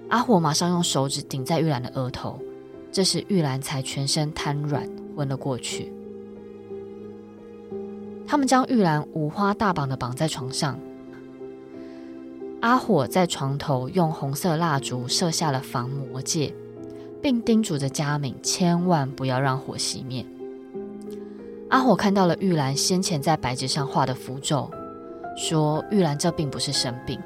[0.08, 2.38] 阿火马上用手指顶在玉兰的额头，
[2.92, 5.92] 这时玉兰才全身瘫软，昏了过去。
[8.26, 10.78] 他们将玉兰五花大绑的绑在床上。
[12.60, 16.54] 阿火在床头用红色蜡烛设下了防魔戒，
[17.20, 20.24] 并叮嘱着佳敏千万不要让火熄灭。
[21.68, 24.70] 阿火看到了玉兰先前在白纸上画的符咒，
[25.36, 27.20] 说玉兰这并不是生病，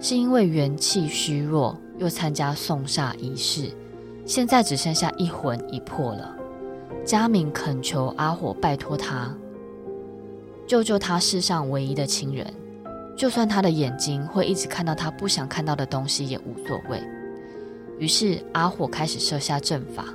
[0.00, 1.78] 是因为元气虚弱。
[1.98, 3.70] 又参加送煞仪式，
[4.26, 6.36] 现在只剩下一魂一魄了。
[7.04, 9.34] 佳敏恳求阿火拜托他
[10.66, 12.46] 救救他世上唯一的亲人，
[13.14, 17.02] 就算他的眼睛会一直看到他不想看到的东西也无所谓。
[17.98, 20.06] 于是阿火开始设下阵法，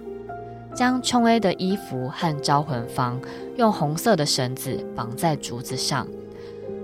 [0.74, 3.22] 将冲 A 的衣服和招魂方
[3.56, 6.08] 用红色的绳子绑在竹子上，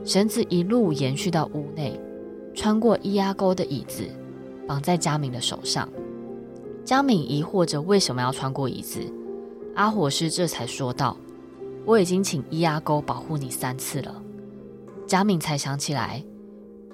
[0.06, 2.00] 绳子一路延续到屋内，
[2.54, 4.04] 穿过伊阿沟的椅子。
[4.68, 5.88] 绑在佳敏的手上，
[6.84, 9.00] 佳敏疑惑着为什么要穿过椅子。
[9.76, 11.18] 阿火师这才说道
[11.86, 14.22] ：“我已经请伊阿沟保护你三次了。”
[15.06, 16.24] 佳敏才想起来，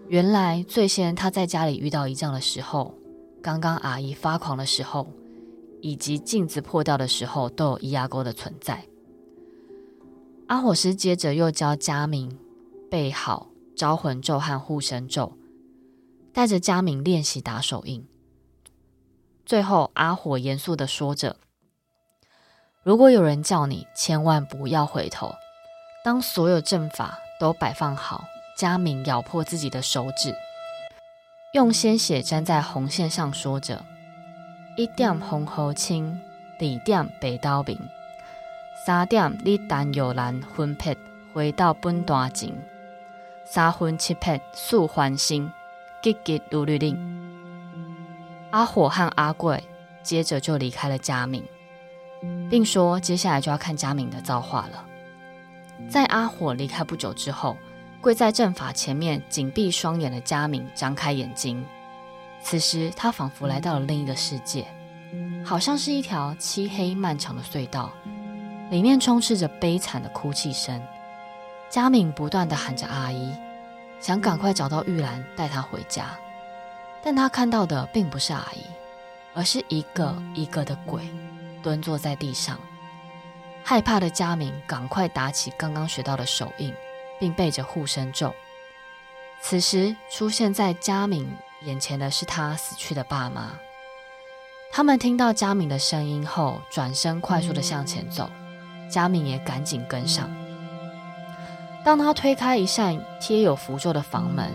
[0.07, 2.93] 原来最先他在家里遇到姨丈的时候，
[3.41, 5.07] 刚刚阿姨发狂的时候，
[5.79, 8.83] 以及镜子破掉的时候，都有伊阿沟的存在。
[10.47, 12.37] 阿火师接着又教佳敏
[12.89, 15.31] 背好招魂咒和护身咒。
[16.33, 18.07] 带着佳敏练习打手印，
[19.45, 21.35] 最后阿火严肃地说着
[22.83, 25.33] ：“如果有人叫你，千万不要回头。
[26.03, 28.23] 当所有阵法都摆放好，
[28.57, 30.33] 佳敏咬破自己的手指，
[31.53, 33.83] 用鲜血沾在红线上，说着
[34.77, 36.19] ：‘一点红河清，
[36.59, 37.77] 二点白刀明，
[38.85, 40.97] 三点你但有兰分配
[41.33, 42.57] 回到本大井。’
[43.45, 45.51] 三分七魄速还心，
[46.01, 46.97] 急急如律令。
[48.51, 49.63] 阿火和阿贵
[50.03, 51.43] 接着就离开了佳敏，
[52.49, 54.85] 并说接下来就要看佳敏的造化了。
[55.89, 57.55] 在阿火离开不久之后，
[58.01, 61.63] 跪在阵法前面紧闭双眼的佳敏张开眼睛，
[62.41, 64.65] 此时她仿佛来到了另一个世界，
[65.45, 67.91] 好像是一条漆黑漫长的隧道。
[68.69, 70.81] 里面充斥着悲惨的哭泣声，
[71.69, 73.33] 佳敏不断地喊着阿姨，
[74.01, 76.07] 想赶快找到玉兰带她回家，
[77.03, 78.65] 但她看到的并不是阿姨，
[79.33, 81.07] 而是一个一个的鬼
[81.61, 82.59] 蹲坐在地上。
[83.63, 86.73] 害怕的佳敏赶快打起刚刚学到的手印，
[87.19, 88.33] 并背着护身咒。
[89.39, 93.51] 此时出现在佳敏眼前的是她死去的爸妈，
[94.71, 98.29] 他们听到佳敏的声音后，转身快速的向前走。
[98.89, 100.29] 佳敏也赶紧跟上。
[101.83, 104.51] 当他推开一扇贴有符咒的房门，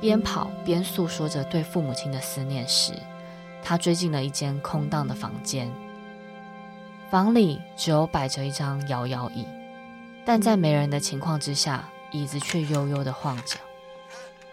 [0.00, 2.92] 边跑边诉说着对父母亲的思念时，
[3.62, 5.70] 他追进了一间空荡的房间。
[7.10, 9.46] 房里只有摆着一张摇摇椅，
[10.24, 13.58] 但在没人的情况之下，椅子却悠悠地晃着。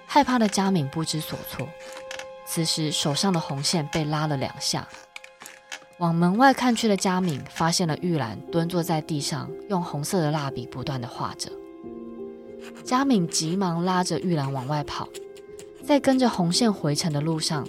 [0.06, 1.66] 害怕的佳敏不知所措，
[2.46, 4.86] 此时手上的红线被拉了两下。
[6.00, 11.50] 往门外看去的佳敏发现了玉兰蹲坐在地上，用红色的蜡笔不断地画着。
[12.84, 15.08] 佳敏急忙拉着玉兰往外跑，
[15.86, 17.67] 在跟着红线回城的路上，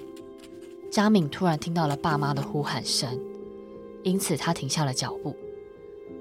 [0.90, 3.18] 佳敏突然听到了爸妈的呼喊声，
[4.02, 5.36] 因此她停下了脚步，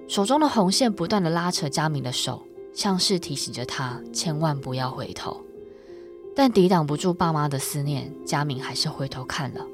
[0.07, 5.41] 手中的红线不断地拉扯佳敏的手，像是提醒着她千万不要回头。
[6.35, 9.65] 但抵挡不住爸妈的思念，佳敏还是回头看了。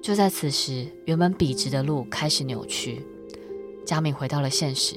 [0.00, 3.04] 就在此时，原本笔直的路开始扭曲，
[3.84, 4.94] 佳敏回到了现实，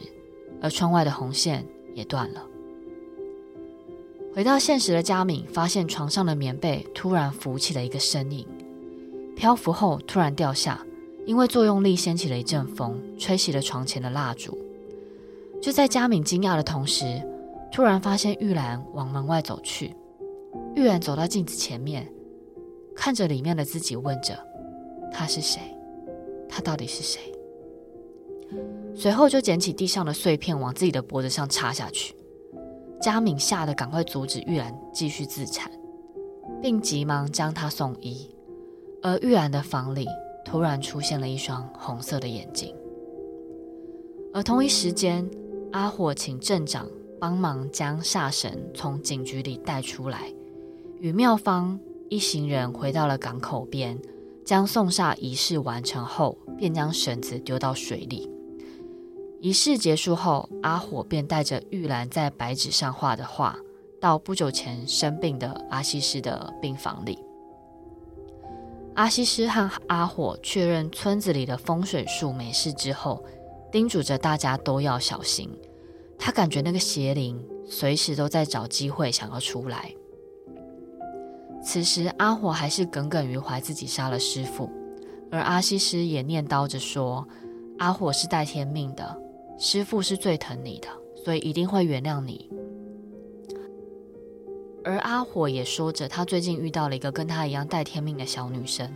[0.61, 1.65] 而窗外的红线
[1.95, 2.45] 也断了。
[4.33, 8.47] 回到现实的佳敏发现床上的棉被突然浮起了一个身影，
[9.35, 10.85] 漂浮后突然掉下，
[11.25, 14.57] 因为作用力掀起了一阵风，吹熄了床前的蜡烛。
[15.61, 17.21] 就在佳敏惊讶的同时，
[17.73, 19.93] 突然发现玉兰往门外走去。
[20.75, 22.09] 玉兰走到镜子前面，
[22.95, 24.37] 看着里面的自己，问着。
[25.11, 25.59] 他是谁？
[26.47, 27.19] 他到底是谁？
[28.95, 32.15] 随后就捡起地上的碎片，往自己的脖子上插下去。
[33.01, 35.71] 佳敏吓得赶快阻止玉兰继续自残，
[36.61, 38.29] 并急忙将她送医。
[39.01, 40.05] 而玉兰的房里
[40.45, 42.75] 突然出现了一双红色的眼睛。
[44.33, 45.27] 而同一时间，
[45.71, 46.87] 阿火请镇长
[47.19, 50.31] 帮忙将煞神从警局里带出来，
[50.99, 53.99] 与妙方一行人回到了港口边。
[54.43, 58.29] 将送煞仪式完成后，便将绳子丢到水里。
[59.41, 63.57] 仪式结束后，阿火便带着玉兰在白纸上画的画，
[63.99, 67.17] 到不久前生病的阿西斯的病房里。
[68.93, 73.25] 阿西斯和阿火确认村子里的风水树没事之后，
[73.71, 75.49] 叮嘱着大家都要小心。
[76.19, 79.91] 他感觉那个邪灵随时都在找机会想要出来。
[81.63, 84.69] 此时，阿火还是耿耿于怀自己杀了师父，
[85.31, 87.27] 而阿西斯也念叨着说
[87.79, 89.19] ：“阿火是带天命的，
[89.63, 90.87] 师父是最疼你的，
[91.23, 92.49] 所以一定会原谅你。”
[94.83, 98.91] 而阿火也说着，他最近遇到了一个跟他一样带天命的小女生，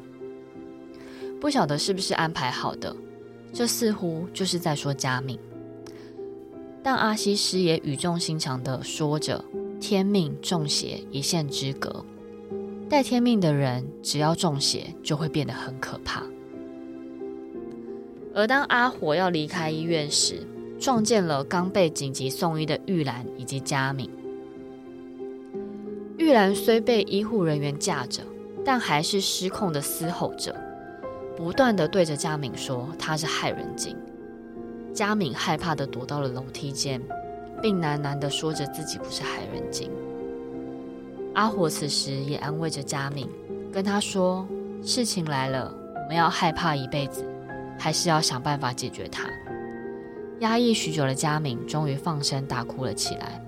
[1.39, 2.95] 不晓得是不是安排好的，
[3.54, 5.38] 这似乎就是在说佳敏。
[6.82, 9.45] 但阿西斯也语重心长的说着
[9.80, 12.04] ：“天命中邪，一线之隔。”
[12.89, 16.23] 带天命的人，只要中邪，就会变得很可怕。
[18.34, 20.45] 而当阿火要离开医院时，
[20.80, 24.10] 撞见了刚被紧急送医的玉兰以及佳敏。
[26.18, 28.24] 玉兰虽被医护人员架着，
[28.64, 30.56] 但还是失控的嘶吼着，
[31.36, 33.96] 不断的对着佳敏说她是害人精。
[34.94, 37.02] 佳敏害怕的躲到了楼梯间，
[37.62, 39.92] 并喃喃的说着自己不是害人精。
[41.34, 43.30] 阿火此时也安慰着佳敏，
[43.74, 44.47] 跟她说
[44.82, 47.26] ：“事情来了，我们要害怕一辈子，
[47.78, 49.28] 还是要想办法解决它。”
[50.40, 53.42] 压抑许久的佳敏终于放声大哭了起来。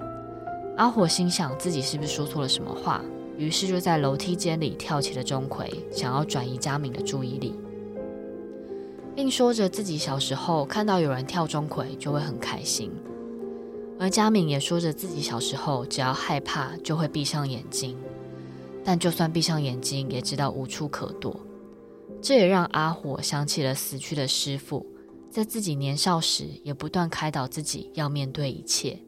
[0.78, 3.04] 阿火心想自己是不是说错了什么话，
[3.38, 7.56] 于是就在楼梯间里跳起了钟馗，想要转移佳敏的注意力，
[9.16, 12.92] 并说着自己小时候看到有人跳钟馗就会很开心。
[14.00, 17.98] 而佳敏也说着自己小时候只要害怕就会闭上眼睛，
[18.84, 21.36] 但就算闭上眼睛也知道无处可躲。
[22.22, 24.86] 这也让阿火想起了死去的师父，
[25.30, 28.99] 在自己年少时也不断开导自己要面对一切，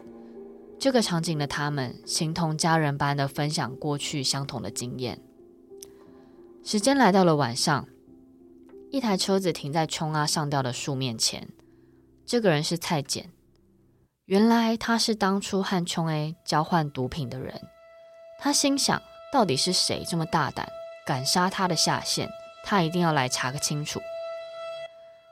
[0.78, 5.20] 这个场景的他们，形同家人般的分享过去相同的经验。
[6.64, 7.88] 时间来到了晚上，
[8.92, 11.48] 一台车子停在冲阿上吊的树面前。
[12.26, 13.32] 这个人是蔡简，
[14.26, 17.60] 原来他是当初和冲 A 交换毒品的人。
[18.40, 19.02] 他心想，
[19.34, 20.70] 到底是谁这么大胆，
[21.06, 22.30] 敢杀他的下线？
[22.64, 24.00] 他一定要来查个清楚。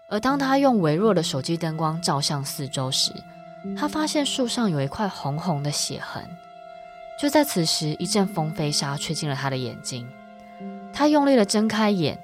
[0.10, 3.12] 而当他用微弱的手机灯光照向四周时，
[3.78, 6.24] 他发现树上有一块红红的血痕。
[7.20, 10.08] 就在此时，一阵风飞沙吹进了他的眼睛。
[10.94, 12.18] 他用力地睁开眼，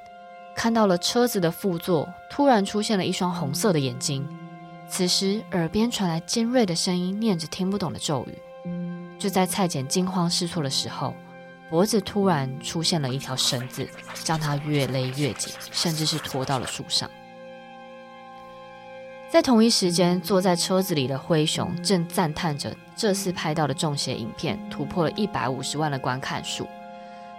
[0.55, 4.25] 看到了车子的副座突然出现了一双红色的眼睛。
[4.87, 8.37] 此时，耳边传来尖锐的声音，念着听不懂的咒语。
[9.19, 11.13] 就在蔡简惊慌失措的时候，
[11.69, 13.85] 脖子突然出现了一条绳子，
[14.23, 17.09] 将他越勒越紧，甚至是拖到了树上。
[19.33, 26.67] 在同一时间，坐在车子里的灰熊正赞叹着这次拍到的中邪影片突破了一百五十万的观看数。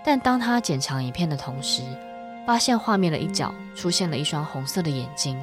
[0.05, 1.85] 但当他剪长影片的同时，
[2.45, 5.41] 发现画面的一角出现了一双红色的眼睛。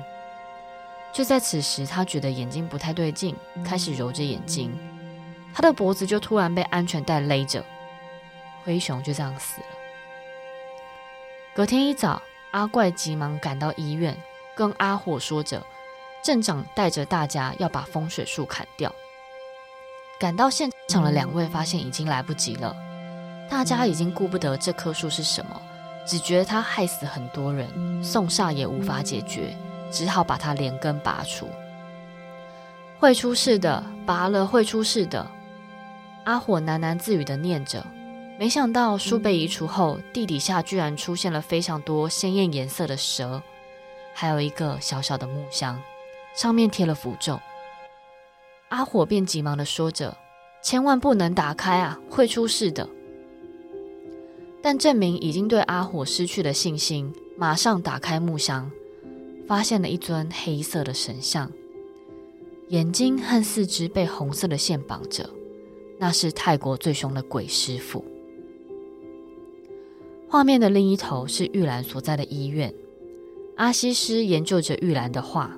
[1.14, 3.34] 就在此时，他觉得眼睛不太对劲，
[3.64, 4.78] 开始揉着眼睛，
[5.54, 7.64] 他的脖子就突然被安全带勒着，
[8.66, 9.68] 灰熊就这样死了。
[11.56, 12.22] 隔天一早，
[12.52, 14.18] 阿怪急忙赶到医院，
[14.54, 15.66] 跟阿火说着，
[16.24, 18.94] 镇长带着大家要把风水树砍掉。
[20.20, 22.76] 赶到现场的两位发现已经来不及了，
[23.50, 25.62] 大家已经顾不得这棵树是什么，
[26.06, 29.56] 只觉得它害死很多人，送煞也无法解决。
[29.92, 31.50] 只好把它连根拔除。
[32.98, 35.30] 会出事的，拔了会出事的。
[36.24, 37.86] 阿火喃喃自语地念着。
[38.40, 43.44] 没想到树被移除后，地底下居然出现了非常多鲜艳颜色的蛇，
[44.14, 45.78] 还有一个小小的木箱，
[46.36, 47.40] 上面贴了符咒。
[48.70, 50.18] 阿火便急忙的说着
[50.64, 52.88] ：“千万不能打开啊，会出事的。”
[54.62, 58.72] 但郑明已经对阿火失去了信心，马上打开木箱。
[59.48, 61.52] 发现了一尊黑色的神像，
[62.70, 65.30] 眼睛和四肢被红色的线绑着，
[66.00, 68.06] 那是泰国最凶的鬼师傅。
[70.30, 72.74] 画面的另一头是玉兰所在的医院，
[73.58, 75.52] 阿西师研究着玉兰的画，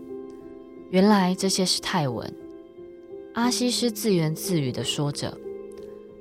[0.93, 2.31] 原来这些是泰文。
[3.33, 5.35] 阿西斯自言自语地说着：“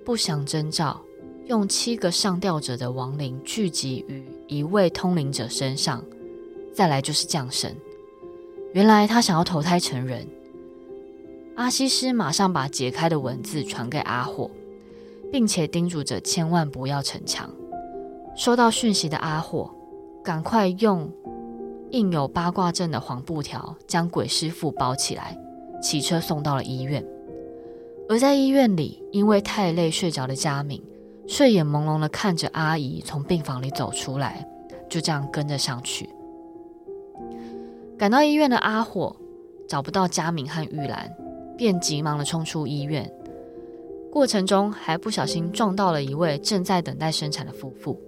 [0.02, 0.98] 不祥征兆，
[1.44, 6.02] 用七个上吊者的亡灵聚集于一位通灵者身上。”
[6.72, 7.76] 再来就是降神，
[8.72, 10.26] 原来他想要投胎成人。
[11.54, 14.50] 阿西斯马上把解开的文字传给阿火，
[15.30, 17.50] 并且叮嘱着千万不要逞强。
[18.34, 19.70] 收到讯息的阿火，
[20.24, 21.12] 赶快用
[21.92, 25.38] 印有八卦阵的黄布条将鬼师傅包起来，
[25.82, 27.04] 骑车送到了医院。
[28.08, 30.82] 而在医院里，因为太累睡着的佳敏，
[31.26, 34.46] 睡眼朦胧的看着阿姨从病房里走出来，
[34.88, 36.08] 就这样跟着上去。
[37.98, 39.14] 赶到医院的阿火
[39.68, 41.14] 找不到佳敏和玉兰，
[41.58, 43.10] 便急忙的冲出医院。
[44.10, 48.00] 过程中还不小心撞到了一位正在等待生产的夫妇。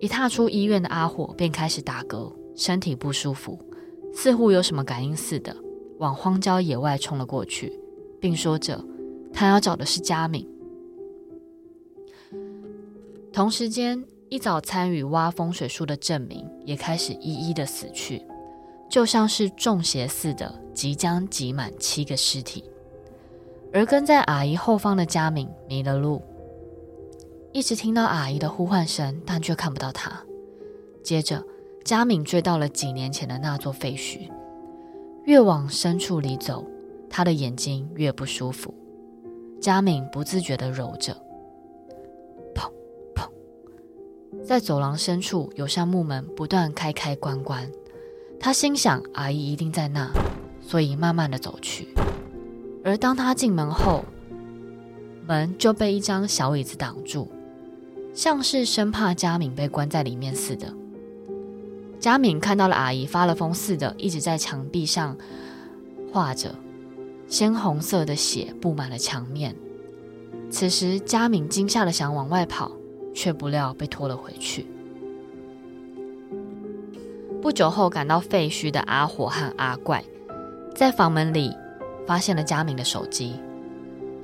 [0.00, 3.58] 一踏出医院的阿火便开始打嗝，身体不舒服，
[4.14, 5.56] 似乎有什么感应似的，
[5.98, 7.78] 往荒郊野外冲了过去，
[8.20, 8.84] 并说着
[9.32, 10.48] 他要找的是佳敏。
[13.32, 18.22] 同时间，一早参与挖风水树的郑明也开始一一的死去。
[18.90, 22.62] 就像是中邪似的，即将挤满七个尸体。
[23.72, 26.20] 而跟在阿姨后方的佳敏迷了路，
[27.52, 30.22] 一直听到阿姨的呼唤声，但却看不到她。
[31.02, 31.42] 接着，
[31.84, 34.30] 佳敏追到了几年前的那座废墟，
[35.24, 36.64] 越往深处里走，
[37.10, 38.72] 她的眼睛越不舒服。
[39.60, 41.12] 佳敏不自觉地揉着，
[42.54, 42.70] 砰
[43.14, 43.28] 砰，
[44.44, 47.70] 在走廊深处有扇木门不断开开关关。
[48.40, 50.10] 他心想，阿姨一定在那，
[50.60, 51.94] 所以慢慢的走去。
[52.84, 54.04] 而当他进门后，
[55.28, 57.30] 门就被一张小椅子挡住，
[58.12, 60.74] 像是生怕佳敏被关在里面似的。
[62.02, 65.16] 佳敏看到了阿姨发了疯似的，一直在墙壁上
[66.12, 66.52] 画着，
[67.28, 69.54] 鲜红色的血布满了墙面。
[70.50, 72.72] 此时，佳敏惊吓的想往外跑，
[73.14, 74.66] 却不料被拖了回去。
[77.40, 80.02] 不久后赶到废墟的阿火和阿怪，
[80.74, 81.56] 在房门里
[82.04, 83.36] 发现了佳敏的手机。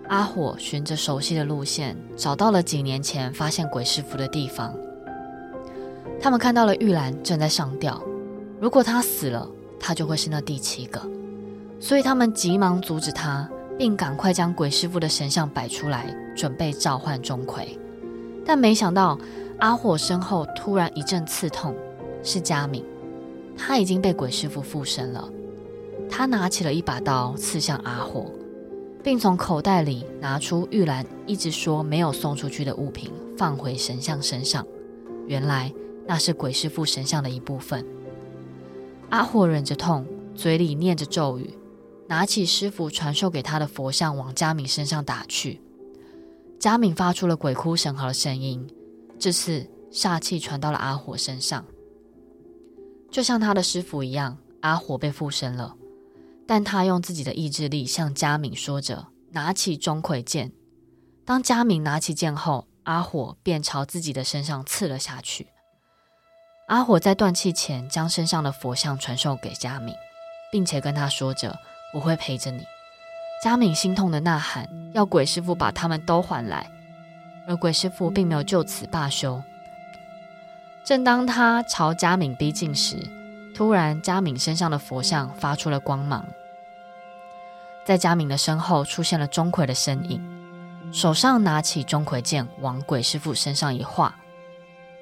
[0.08, 4.74] 阿火循着熟悉的路线，找到了几年前发现鬼师傅的地方。
[6.20, 8.02] 他们看到了玉兰正在上吊，
[8.60, 9.48] 如果她死了，
[9.78, 11.00] 她就会是那第七个。
[11.80, 13.48] 所以他们急忙阻止她，
[13.78, 17.68] 并赶快将鬼师傅的神像摆出来，准备召唤钟馗。
[18.44, 19.16] 但没想到
[19.58, 21.74] 阿火身后突然一阵刺痛，
[22.22, 22.84] 是佳敏，
[23.56, 25.28] 他已经被鬼师傅附身了。
[26.10, 28.26] 他拿起了一把刀刺向阿火，
[29.02, 34.66] 并从口袋里拿出玉兰一直说没有送出去的物品，放回神像身上。
[35.26, 35.70] 原来
[36.08, 37.86] 那是鬼师傅神像的一部分。
[39.10, 41.54] 阿火忍着痛，嘴里念着咒语。
[42.08, 45.60] 拿起师傅传授给他的佛像，往佳敏身上打去。
[46.58, 48.66] 佳敏发出了鬼哭神嚎的声音，
[49.18, 51.62] 这次煞气传到了阿火身上。
[53.10, 55.76] 就像他的师傅一样，阿火被附身了，
[56.46, 60.52] 但他用自己的意志力向佳敏说着：“拿起钟馗剑。”
[61.26, 65.48] 当佳敏拿起剑后，阿火便朝自己的身上刺了下去。
[66.68, 69.94] 阿火在断气前将身上的佛像传授给佳敏，
[70.52, 71.58] 并且跟他说着。
[71.94, 72.66] 我会陪着你。
[73.42, 76.70] 佳敏心痛的呐喊，要鬼师傅把他们都还来，
[77.46, 79.42] 而鬼师傅并没有就此罢休。
[80.84, 82.98] 正当他朝佳敏逼近时，
[83.56, 86.26] 突然佳敏身上的佛像发出了光芒，
[87.86, 90.22] 在佳敏的身后出现了钟馗的身影，
[90.92, 94.14] 手上拿起钟馗剑往鬼师傅身上一划，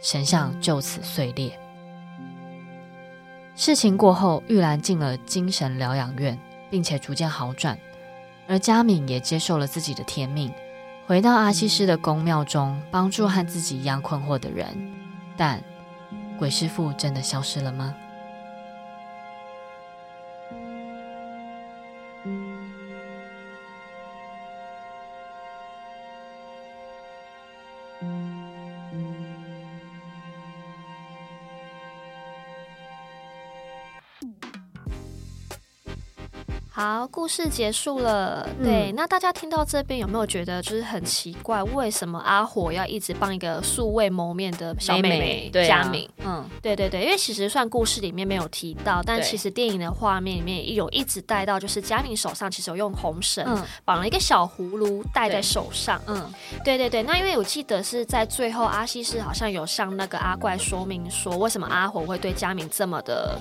[0.01, 1.59] 神像就此碎裂。
[3.55, 6.39] 事情过后，玉兰进了精神疗养院。
[6.69, 7.79] 并且逐渐好转，
[8.49, 10.53] 而佳敏也接受了自己的天命，
[11.07, 14.67] 回到阿西师的宫庙中，帮助和自己一样困惑的人。
[15.37, 15.63] 但
[16.37, 17.95] 鬼师傅真的消失了吗？
[36.77, 38.47] 好，故事结束了。
[38.61, 41.63] 嗯、对，那大家听到这边有没有觉得就是很奇怪？
[41.63, 46.07] 为什么阿火要一直帮一个素未谋面的小妹妹佳敏？
[46.23, 53.43] 嗯，对对对，因为其实算故事里面没有提到，但其实电影的画面里面有一直带到，就是佳敏手上其实有用红绳
[53.87, 55.99] 绑了一个小葫芦戴在手上。
[56.07, 56.31] 嗯，
[56.63, 57.03] 对对对。
[57.05, 63.41] 那因为我记得是在最后，阿西是好像有向那个阿怪说明说，为什么阿火会对佳敏这么的。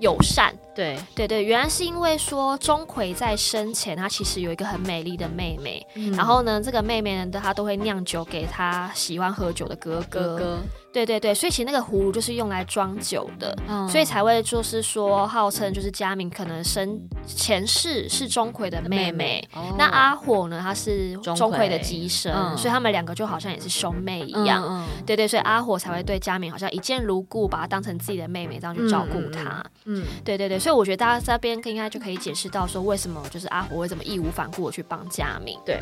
[0.00, 0.98] 友善，对。
[1.14, 10.20] 对对，原来是因为说钟馗在生前，他其实有一个很美丽的妹妹，嗯、然后呢，这个妹妹呢，她都会酿酒给他喜欢喝酒的哥哥。
[10.20, 10.58] 哥哥
[10.92, 19.48] 对对对，所以其实那个葫芦就是用来装酒的，嗯、所以才会就是说号称就是佳敏可能生前世是钟馗的妹妹，妹妹。
[19.52, 35.78] 哦、那阿火呢，他是钟馗的机身，嗯、所以他们两个就好像也是兄妹一样，对对，所以阿火才会对佳敏好像一见如故，把她当成自己的妹妹这样去照顾她，嗯，嗯对对对，所以我觉得大家这边应该就可以解释到说为什么就是阿火会这么义无反顾的去帮佳敏，对。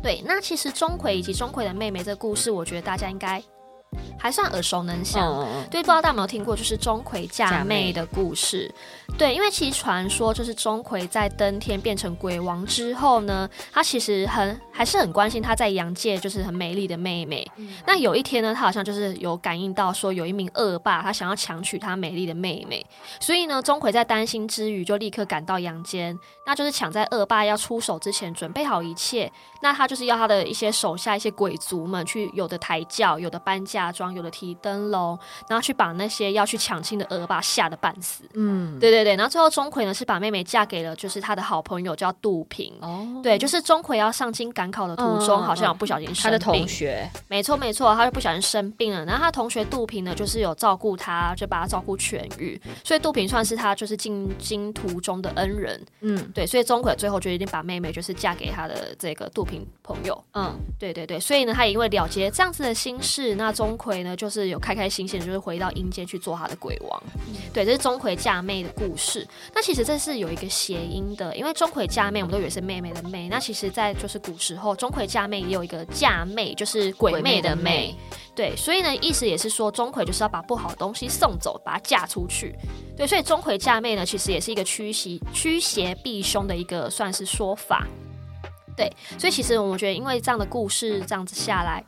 [0.00, 3.42] 对，那其实钟馗以及钟馗的妹妹这个故事，我觉得大家应该。
[4.18, 8.72] 还算耳熟能详，对，不知道大家有没有听过，就是钟馗嫁妹的故事。
[9.18, 17.46] 对，因为其实传说就是钟馗在登天变成鬼王之后呢，他其实很还是很关心他在阳界就是很美丽的妹妹。
[17.56, 22.84] 嗯、那有一天呢，他好像就是有感应到说有一名恶霸，他想要强娶他美丽的妹妹，
[23.20, 29.30] 所以呢，钟馗在担心之余就立刻赶到阳间，那就是抢在恶霸要出手之前准备好一切。
[29.60, 38.24] 那他就是要他的一些手下一些鬼族们去有的抬轿，有的搬嫁妆，有的提灯笼，然后去把那些要去抢亲的恶霸吓得半死。
[38.32, 39.14] 嗯，对对对。
[39.16, 42.72] 然后最后钟馗呢是把妹妹嫁给了就是他的好朋友叫杜平。
[42.80, 46.22] 哦，对，就是钟馗要上京赶考的途中，嗯、好像有不小心生病。
[46.22, 49.04] 他的同学，没错没错，他就不小心生病了。
[49.04, 52.58] 然后他同学杜平呢，就是有照顾他，就把他照顾痊愈。
[52.82, 55.84] 所以杜平算是他就是进京途中的恩人。
[56.00, 59.66] 嗯，对，所以钟馗最后就一定把妹妹就是嫁给他的这个杜平。
[59.82, 67.02] 朋友，嗯，对对对，所以呢，他也因为了结这样子的心事，那钟馗呢，就是有开开心心，就是回到阴间去做他的鬼王。
[67.28, 69.26] 嗯、对，这是钟馗嫁妹的故事。
[69.54, 73.28] 那其实这是有一个谐音的，因为钟馗嫁妹，我们都以为是妹妹的妹。
[73.28, 77.94] 那其实，在就是古时候，钟馗嫁妹也有一个嫁妹，就是鬼妹的妹。
[78.34, 82.54] 对，所以呢，意思也是说，钟馗就是要把不好的东西送走，把它嫁出去。
[82.96, 87.86] 对，所以钟馗嫁妹呢，其实也是一个驱邪驱邪避凶的一个算是说法。
[88.76, 91.84] 对，所以其实我们觉得，因为这样的故事这样子下来，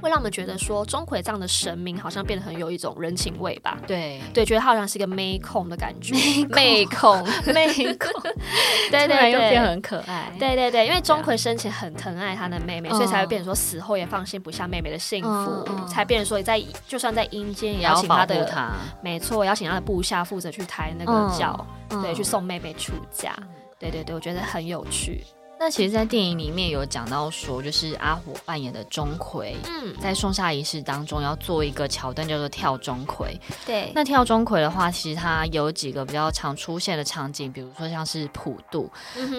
[0.00, 3.78] 会让我们觉得说，钟馗这样的神明好像变得很有一种人情味吧？
[3.86, 6.14] 对，对，觉得他好像是一个妹控的感觉，
[6.50, 8.10] 妹控，妹控，
[8.90, 18.72] 对对对，又变很可爱，对对对，因为钟馗生前很疼爱他的妹妹，所以才会变成说死后也放心不下妹妹的幸福，才变成说在就算在阴间也要请他的，
[19.02, 23.34] 没错，邀请他的部下负责去抬那个轿，对，去送妹妹出嫁，
[23.78, 25.22] 对对对，我觉得很有趣。
[25.62, 33.38] 那其实，在电影里面有讲到说，就是阿火扮演的钟馗，嗯，在送煞仪式当中要做一个桥段，叫做跳钟馗。
[33.66, 38.90] 对，那跳钟馗的话，其实它有几个比较常出现的场景，比如说像是普渡，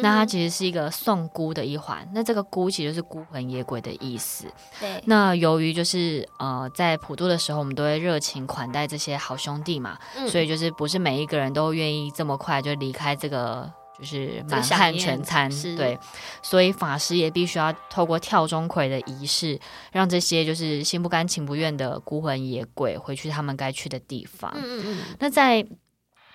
[0.04, 2.08] 那它其实是一个送孤的一环。
[2.14, 4.46] 那这个孤其实就是孤魂野鬼的意思。
[4.80, 13.68] 对，那由于就是呃，在普渡的时候，我们都会热情款待这些好兄弟嘛，嗯、所以就是不是每一个人都愿意这么快就离开这个。
[14.02, 15.48] 就是满汉全餐，
[15.78, 15.98] 对，
[16.42, 19.60] 所以法师也必须要透过跳钟馗的仪式，
[19.92, 24.52] 让这些就是心不甘情不愿的孤魂野鬼回去他们该去的地方。
[24.56, 24.98] 嗯嗯嗯。
[25.20, 25.64] 那在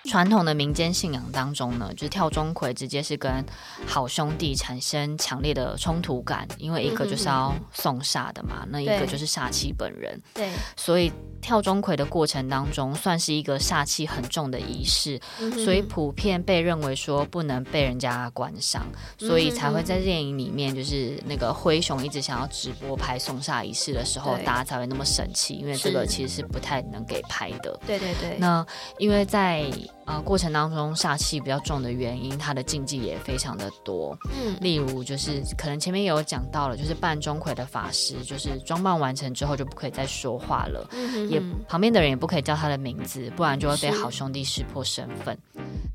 [0.07, 3.43] 传统的民间信仰当中呢，就是跳钟馗直接是跟
[3.85, 10.19] 好兄弟产生强烈的冲突感，因为一个就是要送煞的嘛，嗯、那一个就是煞气本人。
[10.33, 18.85] 对，所以跳钟馗的过程当中，算是一个煞气很重的仪式，嗯、所以普遍被认为说不能被人家观赏，
[19.19, 27.77] 嗯、所以才会在电影里面，就是那个灰熊一直想要直播拍送煞仪式的时候，大家才会那么生气，因为这个其实是不太能给拍的。
[27.85, 28.37] 对对对。
[28.39, 28.65] 那
[28.97, 29.69] 因为在
[30.07, 34.17] 呃，过程当中煞气比较重的原因，它的禁忌也非常的多。
[34.33, 45.37] 嗯，例如就是可能前面也有讲到了，就是扮钟馗的法师，就是装扮完成之后就不可以再说话了，嗯、哼哼也旁边的人也不可以叫他的名字，不然就会被好兄弟识破身份。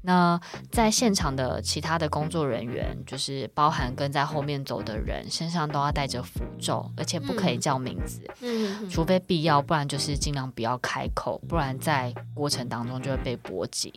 [0.05, 0.39] 那
[0.71, 13.95] 在现场的其他的工作人员，就是包含跟在后面走的人，身上都要带着符咒，而且不可以叫名字，嗯、除非必要，不然就是尽量不要开口，不然在过程当中就会被波及。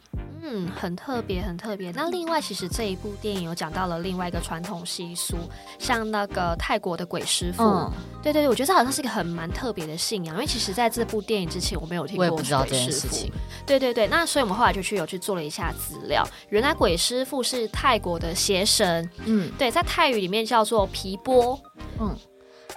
[0.48, 1.92] 嗯，很特别，很特别。
[1.92, 5.36] 那另外，其实这一部电影有讲到了另外一个传统习俗，
[5.80, 7.64] 像那个泰国的鬼师傅。
[7.64, 7.92] 嗯，
[8.22, 12.36] 对对对，我觉得这好像是一个很蛮特别的信仰，因为其实在这部电影之前，我没有听过鬼师傅。
[12.36, 13.32] 我也不知道这件事情。
[13.66, 19.10] 对对对，那所以我们后来就去有去做了一下资料，原来鬼师傅是泰国的邪神。
[19.26, 21.60] 嗯，对，在泰语里面叫做皮波。
[22.00, 22.16] 嗯。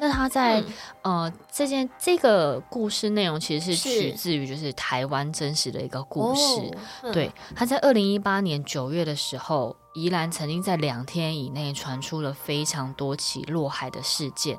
[0.01, 0.61] 那他在、
[1.03, 6.41] 嗯、呃，这件这个故事内容其实是取自于就是台湾真实的一个故事。
[6.41, 14.57] 哦嗯、对，他在二零一八年九月的时候，宜兰曾经在两天以内传出了非常多起落海的事件。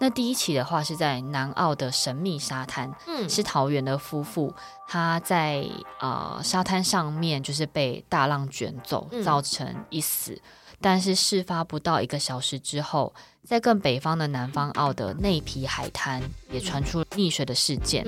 [0.00, 4.52] 那第一起的话是在南澳的神秘沙滩，嗯，是桃园的夫妇，
[4.88, 5.64] 他在
[6.00, 10.32] 呃沙滩上面就是被大浪卷走，造成一死。
[10.32, 10.40] 嗯
[10.80, 13.12] 但是事发不到一个小时之后，
[13.46, 18.04] 在更北方的南方澳的内皮海滩也传出溺水的事件。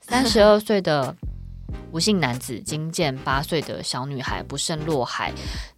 [0.00, 1.14] 三十二岁的
[1.90, 5.32] 吴姓男子惊见八岁的小女孩不慎落海，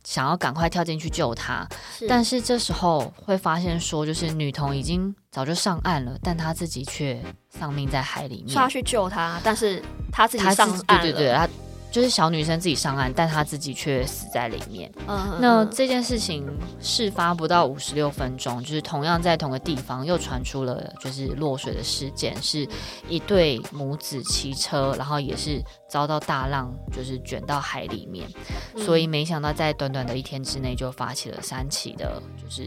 [0.04, 1.66] 想要赶快跳进去救她，
[1.96, 8.50] 是但是这时候会发现说，就是女童已经早就上岸了，但她自己却丧命在海里面。
[8.50, 9.82] 说要去救她，但是
[10.12, 11.02] 她自己上岸了。
[11.02, 11.48] 对对对，她。
[11.90, 14.90] 就是小女生自己上岸，但她自己却死在里面。
[15.06, 15.38] Uh.
[15.40, 16.46] 那这件事情
[16.80, 22.68] 事发不到五十六分钟，就是同样在同个地方又传出了就是落水的事件，是
[23.08, 28.28] 一对母子骑车，然后也是遭到大浪就是卷到海里面。
[28.74, 32.66] 嗯、所以没想到在短短的一天之内就发起了三起的，就是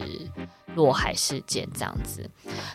[0.80, 2.30] 落海事件这样子。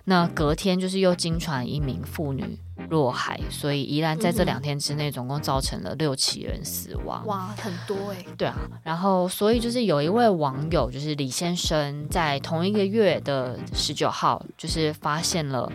[0.04, 2.58] 那隔天就是又惊传一名妇女。
[2.90, 7.24] 落海，所以宜兰在这两天之内总共造成了六起人死亡。
[7.24, 8.26] 哇，很多哎、欸。
[8.36, 15.72] 对啊，然后所以就是有一位网友，就是李先生，在同一个月的十九号，就是发现了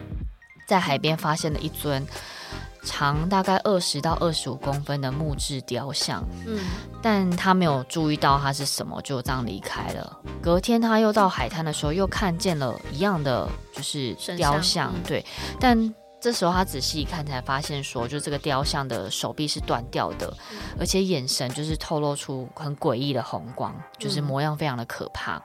[0.68, 2.06] 在海边发现了一尊
[2.84, 6.24] 长大概二十到二十五公分的木质雕像。
[6.46, 6.60] 嗯，
[7.02, 10.18] 但他没有注意到它是什么，就这样离开了。
[10.42, 15.26] 隔天他又到海滩的时候，又看见了一样的就是雕像，嗯、对，
[15.60, 15.94] 但。
[16.22, 20.32] 这时候他仔细一看，才发现说，就这个雕像的手臂是断掉的，
[20.80, 25.38] 而且眼神就是透露出很诡异的红光，就是模样非常的可怕。
[25.38, 25.42] 嗯、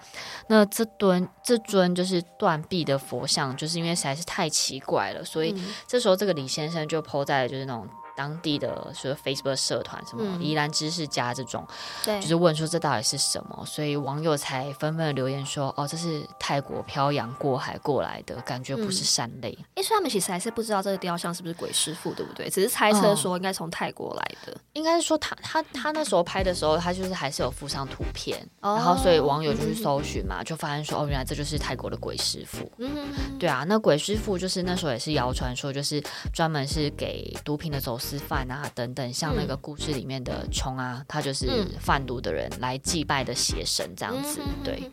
[0.48, 5.54] 那这尊这尊就是断臂的佛像，就是因为实在是太奇怪了，所以
[5.86, 7.88] 这时候这个李先生就 po 在就是那种。
[8.16, 11.66] 当地的说 Facebook 社团什么宜兰知识家这种，
[12.04, 19.50] 对，就是问说这到底是什么，所以网友才纷纷留言说，哦，这是泰国漂洋过海过来的，感觉不是善类。
[19.74, 22.48] 因为他们其实还是不知道这个雕像是不是鬼师傅，对不对？
[22.48, 24.56] 只是猜测说应该从泰国来的。
[24.72, 32.70] 应该是说他他他那时候拍的时候，他就是还是有附上图片，然后所以网友就去搜寻嘛，就发现说，哦，原来这就是泰国的鬼师傅。
[32.78, 33.08] 嗯，
[33.38, 36.02] 对啊，那鬼师傅就是那时候也是谣传说，就是
[36.32, 44.90] 专门是给毒品的走私贩啊等等，像那个故事里面的冲啊，嗯、他就是贩毒的人来祭拜的邪神这样子，嗯、对，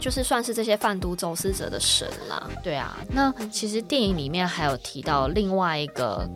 [0.00, 2.48] 就是算是这些贩毒走私者的神啦。
[2.64, 6.26] 对啊，那其实电影里面还有提到另外一个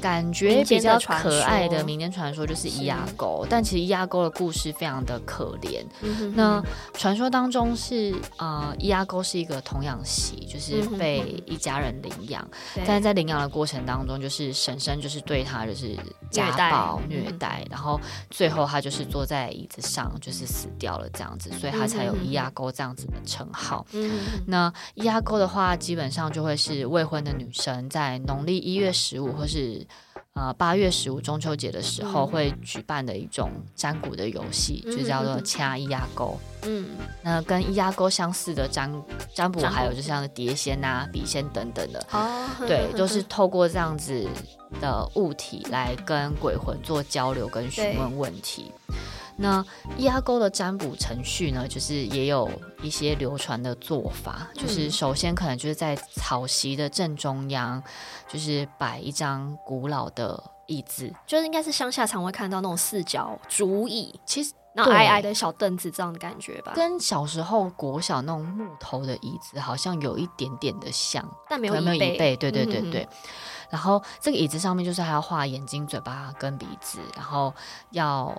[0.00, 5.84] 感觉比较可爱的民间传说就是伊阿沟，但其实伊阿沟的故事非常的可怜。
[6.02, 6.60] 嗯、那
[6.94, 12.42] 传说当中是呃，伊阿沟是一个童养媳，就是被一家人领养，
[12.76, 15.96] 嗯、但是在领养的过程当中，就是婶婶就是对他就是
[16.30, 18.00] 家暴虐待，虐待，然后
[18.30, 23.86] 最后他就是坐在椅子上就是死掉了这样子，所以他才有伊阿沟这样子的称号。
[23.92, 29.86] 嗯、那伊阿沟的话，基本上就会是未婚的女生在农历一月十五或是
[30.34, 36.38] 呃，八月十五中秋节的时候会举办的一种占卜的游戏，嗯、就叫做掐一压沟。
[36.62, 36.86] 嗯，
[37.22, 38.90] 那跟一压沟相似的占
[39.34, 44.24] 占卜，还有就像碟仙啊、笔仙等等的，哦、对，都、就是透过这样子
[44.80, 48.70] 的物体来跟鬼魂做交流跟询问问题。
[49.36, 49.64] 那
[49.96, 52.50] 伊阿沟的占卜程序呢，就是也有
[52.82, 57.82] 一些流传的做法，嗯、就是首先可能就是在草席的正中央，
[58.28, 73.00] 就是摆一张古老的椅子，就是应该是乡下常会看到那种四角竹椅，其实那矮矮的小凳子这样的感觉吧，跟小时候国小那种木头的椅子好像有一点点的像，但没有没有椅背，对对对对。
[73.04, 73.16] 嗯、哼
[73.70, 77.54] 然后这个椅子上面就是还要画眼睛、嘴巴跟鼻子，然后
[77.92, 78.36] 要。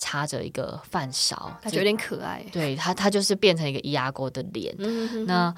[0.00, 2.40] 插着一个饭勺，感觉有点可爱。
[2.52, 4.72] 对它，它就是变成一个伊阿沟的脸。
[4.78, 5.52] 嗯、哼哼，那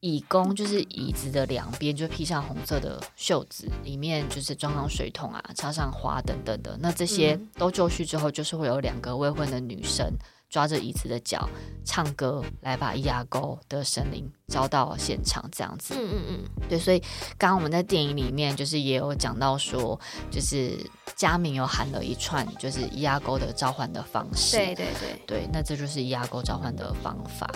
[0.00, 6.78] 椅弓就是椅子的两边，就披上红色的袖子，里面就是装上水桶啊，插上花等等的。
[6.80, 10.10] 那这些都就绪之后，就是会有两个未婚的女生。
[10.48, 11.48] 抓着椅子的脚
[11.84, 15.94] 唱歌，来把伊阿沟的神灵招到现场，这样子。
[15.96, 16.78] 嗯嗯嗯，对。
[16.78, 16.98] 所以
[17.36, 19.98] 刚刚我们在电影里面就是也有讲到说，
[20.30, 20.78] 就是
[21.16, 24.56] 佳明有喊了一串，就是伊阿沟的召唤的方式。
[24.56, 27.50] 对对对对，那这就是伊阿沟召唤的方法。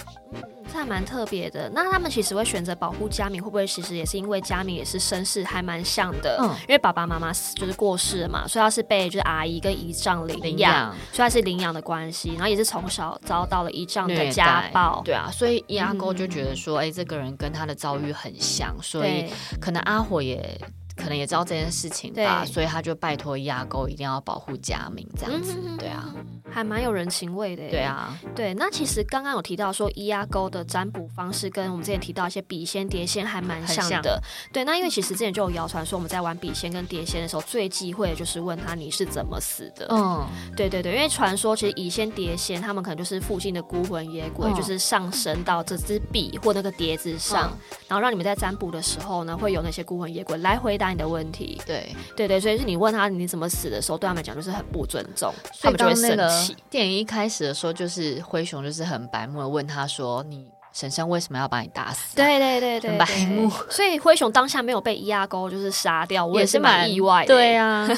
[0.73, 1.71] 这还蛮特别的。
[1.75, 6.39] 那他们其实会选择保护佳明，会不会其实也是因为佳明也是身世还蛮像的？
[6.41, 15.03] 嗯，因为爸爸妈妈就是过世了嘛，所以他是被就是阿姨跟姨丈领养，养所以他是领养的关系，然后也是从小遭到了姨丈的家暴。
[15.05, 19.27] 对啊，所以伊阿沟就觉得说，哎、嗯欸，这个人跟他的遭遇很像，所以
[19.61, 20.59] 可能阿火也。
[20.97, 26.13] 可能也知道这件事情吧，所以他就拜托伊阿沟一定要保护家明这样子，对啊，
[26.51, 27.69] 还蛮有人情味的。
[27.71, 28.55] 对啊，对。
[28.55, 34.21] 那其实刚刚有提到说伊阿沟的占卜方式跟我们之前提到一些笔仙、碟仙还蛮像的。
[34.21, 39.87] 像对，那因为其实之前就有谣传说我们在玩笔仙跟碟仙的时候，最忌讳的就是问他你是怎么死的。
[39.91, 40.27] 嗯，
[40.57, 56.57] 对对对，因为传说其实乙仙、碟仙他们可能就是附近的孤魂野鬼，嗯、就是上升到这支笔或那个碟子上，嗯、然后让你们在占卜的时候呢，会有那些孤魂野鬼来回答你的问题，对对对，所以是你问他你怎么死的时候，对他们讲就是很不尊重，他们就会生气。
[56.69, 63.51] 电影一开始的时候，就是灰熊就是很白目的问他说：“你婶婶为什么要把你打死？”对对对对，白目。
[63.71, 67.29] 所以灰熊当下没有被伊阿沟就是杀掉，我也是蛮意外的。
[67.29, 67.89] 对啊，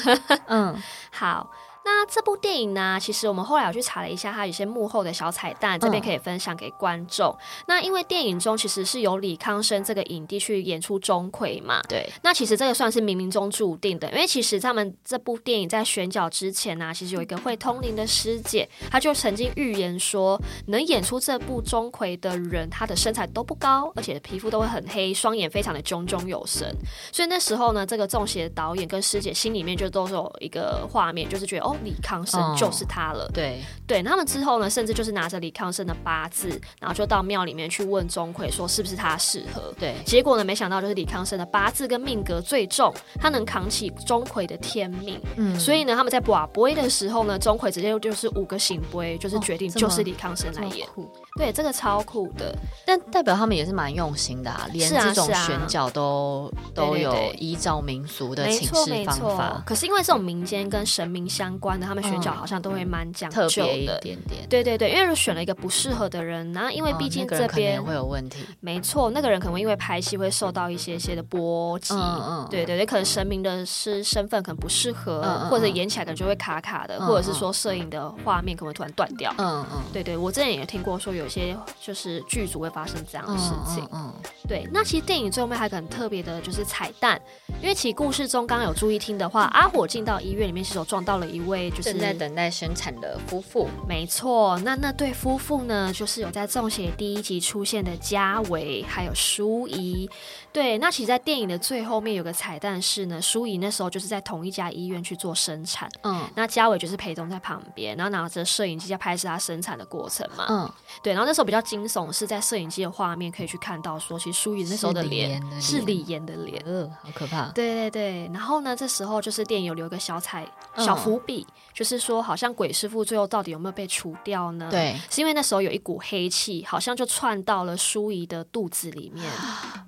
[0.46, 0.76] 嗯，
[1.10, 1.48] 好。
[1.84, 7.30] 那这部电影呢，其实我们后来有去查了一下，它有些幕后的小彩蛋，这边可以分享给观众。
[7.30, 12.10] 嗯、那因为电影中其实是由李康生这个影帝去演出钟馗嘛，对。
[12.22, 26.74] 那其实这个算是冥冥中注定的，因为其实他们这部电影在选角之前呢、啊，其实有一个会通灵的师姐，她就曾经预言说，能演出这部钟馗的人，他的身材都不高，而且皮肤都会很黑，双眼非常的炯炯有神。
[27.12, 31.73] 所以那时候呢，这个中邪导演跟师姐心里面就都是有一个画面，就是觉得哦。
[31.82, 34.02] 李康生就是他了，嗯、对对。
[34.02, 36.48] 他们之后呢，甚至就是拿着李康生的八字，
[36.78, 39.74] 然后就到庙里面去问钟馗，说是不是他适合。
[39.78, 45.20] 对，结果呢，没想到就是李康生的八字跟命格最重，他能扛起钟馗的天命。
[45.36, 50.86] 嗯，所以呢，他们在跋杯的时候呢，钟馗直接就是五个醒杯，就是决定就是李康生来演。
[50.94, 51.04] 哦、
[51.38, 52.54] 对，这个超酷的，
[52.84, 59.62] 但代表他们也是蛮用心的啊，连这种选角都、啊啊、都有依照民俗的请示方法。
[59.64, 64.46] 可是因为这种民间跟神明相关的，他们选角好像都会蛮讲究的，一点点。
[64.48, 68.44] 对对对，因为如果选了一个不适合的人，然后因为毕竟这边、哦、会有问题。
[68.60, 71.94] 没错，那个人可能会因为拍戏会受到一些些的波及。
[71.94, 72.48] 嗯嗯。
[72.50, 79.32] 对对对，可能神明的是身份可能不适合，或者演起来可能就会卡卡的，或者是说摄影的画面可能会突然断掉。
[79.38, 79.82] 嗯嗯。
[79.92, 83.86] 对对，我之前也听过说有些就是剧组会发生这样的事情。
[83.92, 84.12] 嗯。
[84.46, 87.20] 对，那其实电影最后面还很特别的就是彩蛋，
[87.64, 91.94] 因为其故事中刚刚有注意听的话，阿火进到医院里面是有撞到了一位就是。
[91.94, 94.58] 正在等待生产的夫妇，没错。
[94.58, 100.10] 那那对夫妇呢，就是有在《中邪》第一集出现的嘉伟还有淑仪。
[100.52, 110.70] 对，那其实，在电影的最后面有个彩蛋是呢，淑仪那时候就是在同一家医院去做生产，嗯，那嘉伟就是陪同在旁边，然后拿着摄影机在拍摄他生产的过程嘛，嗯，
[111.02, 111.14] 对。
[111.14, 117.53] 然后那时候比较惊悚是在摄影机的画面可以去看到说，其实淑仪那时候的脸是李岩的脸，呃，好可怕。
[117.54, 120.44] 对对对，然后呢，这时候就是电影有留个小彩
[120.76, 124.68] 小伏笔，嗯、就是说好像鬼师傅最后到底有没有被除掉呢？
[124.70, 129.30] 对，是因为那时候有一股黑气，好像就窜到了舒仪的肚子里面。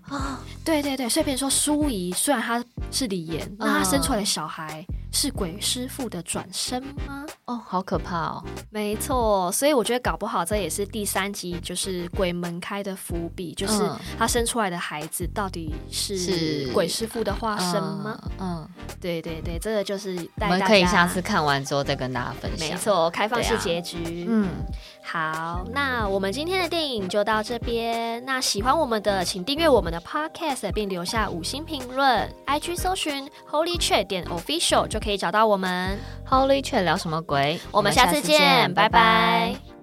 [0.08, 2.62] 啊，对对对，所以变成说舒仪虽然她
[2.92, 7.26] 是李岩，嗯、那她生出来的小孩是鬼师傅的转生吗？
[7.46, 8.44] 哦，好可怕哦！
[8.70, 18.18] 没错，所以我觉得搞不好这也是第三集就是鬼门开的伏笔，就是他生出来的孩子到底是鬼师傅的化身吗？
[18.38, 18.68] 嗯，嗯
[19.00, 22.68] 对对对，这个就是大家以下次看完之后再跟大家分享。
[22.68, 23.96] 没错，开放式结局。
[23.96, 24.48] 啊、嗯，
[25.02, 28.24] 好，那我们今天的电影就到这边。
[28.24, 32.28] 那喜欢我们的，请订阅我们的 Podcast，并留下五星评论。
[32.46, 35.98] IG 搜寻 Holy Chat 点 Official 就可以找到我们。
[36.28, 37.60] Holy Chat 聊什么鬼？
[37.70, 38.88] 我们下次见，拜拜。
[38.88, 39.75] 拜拜。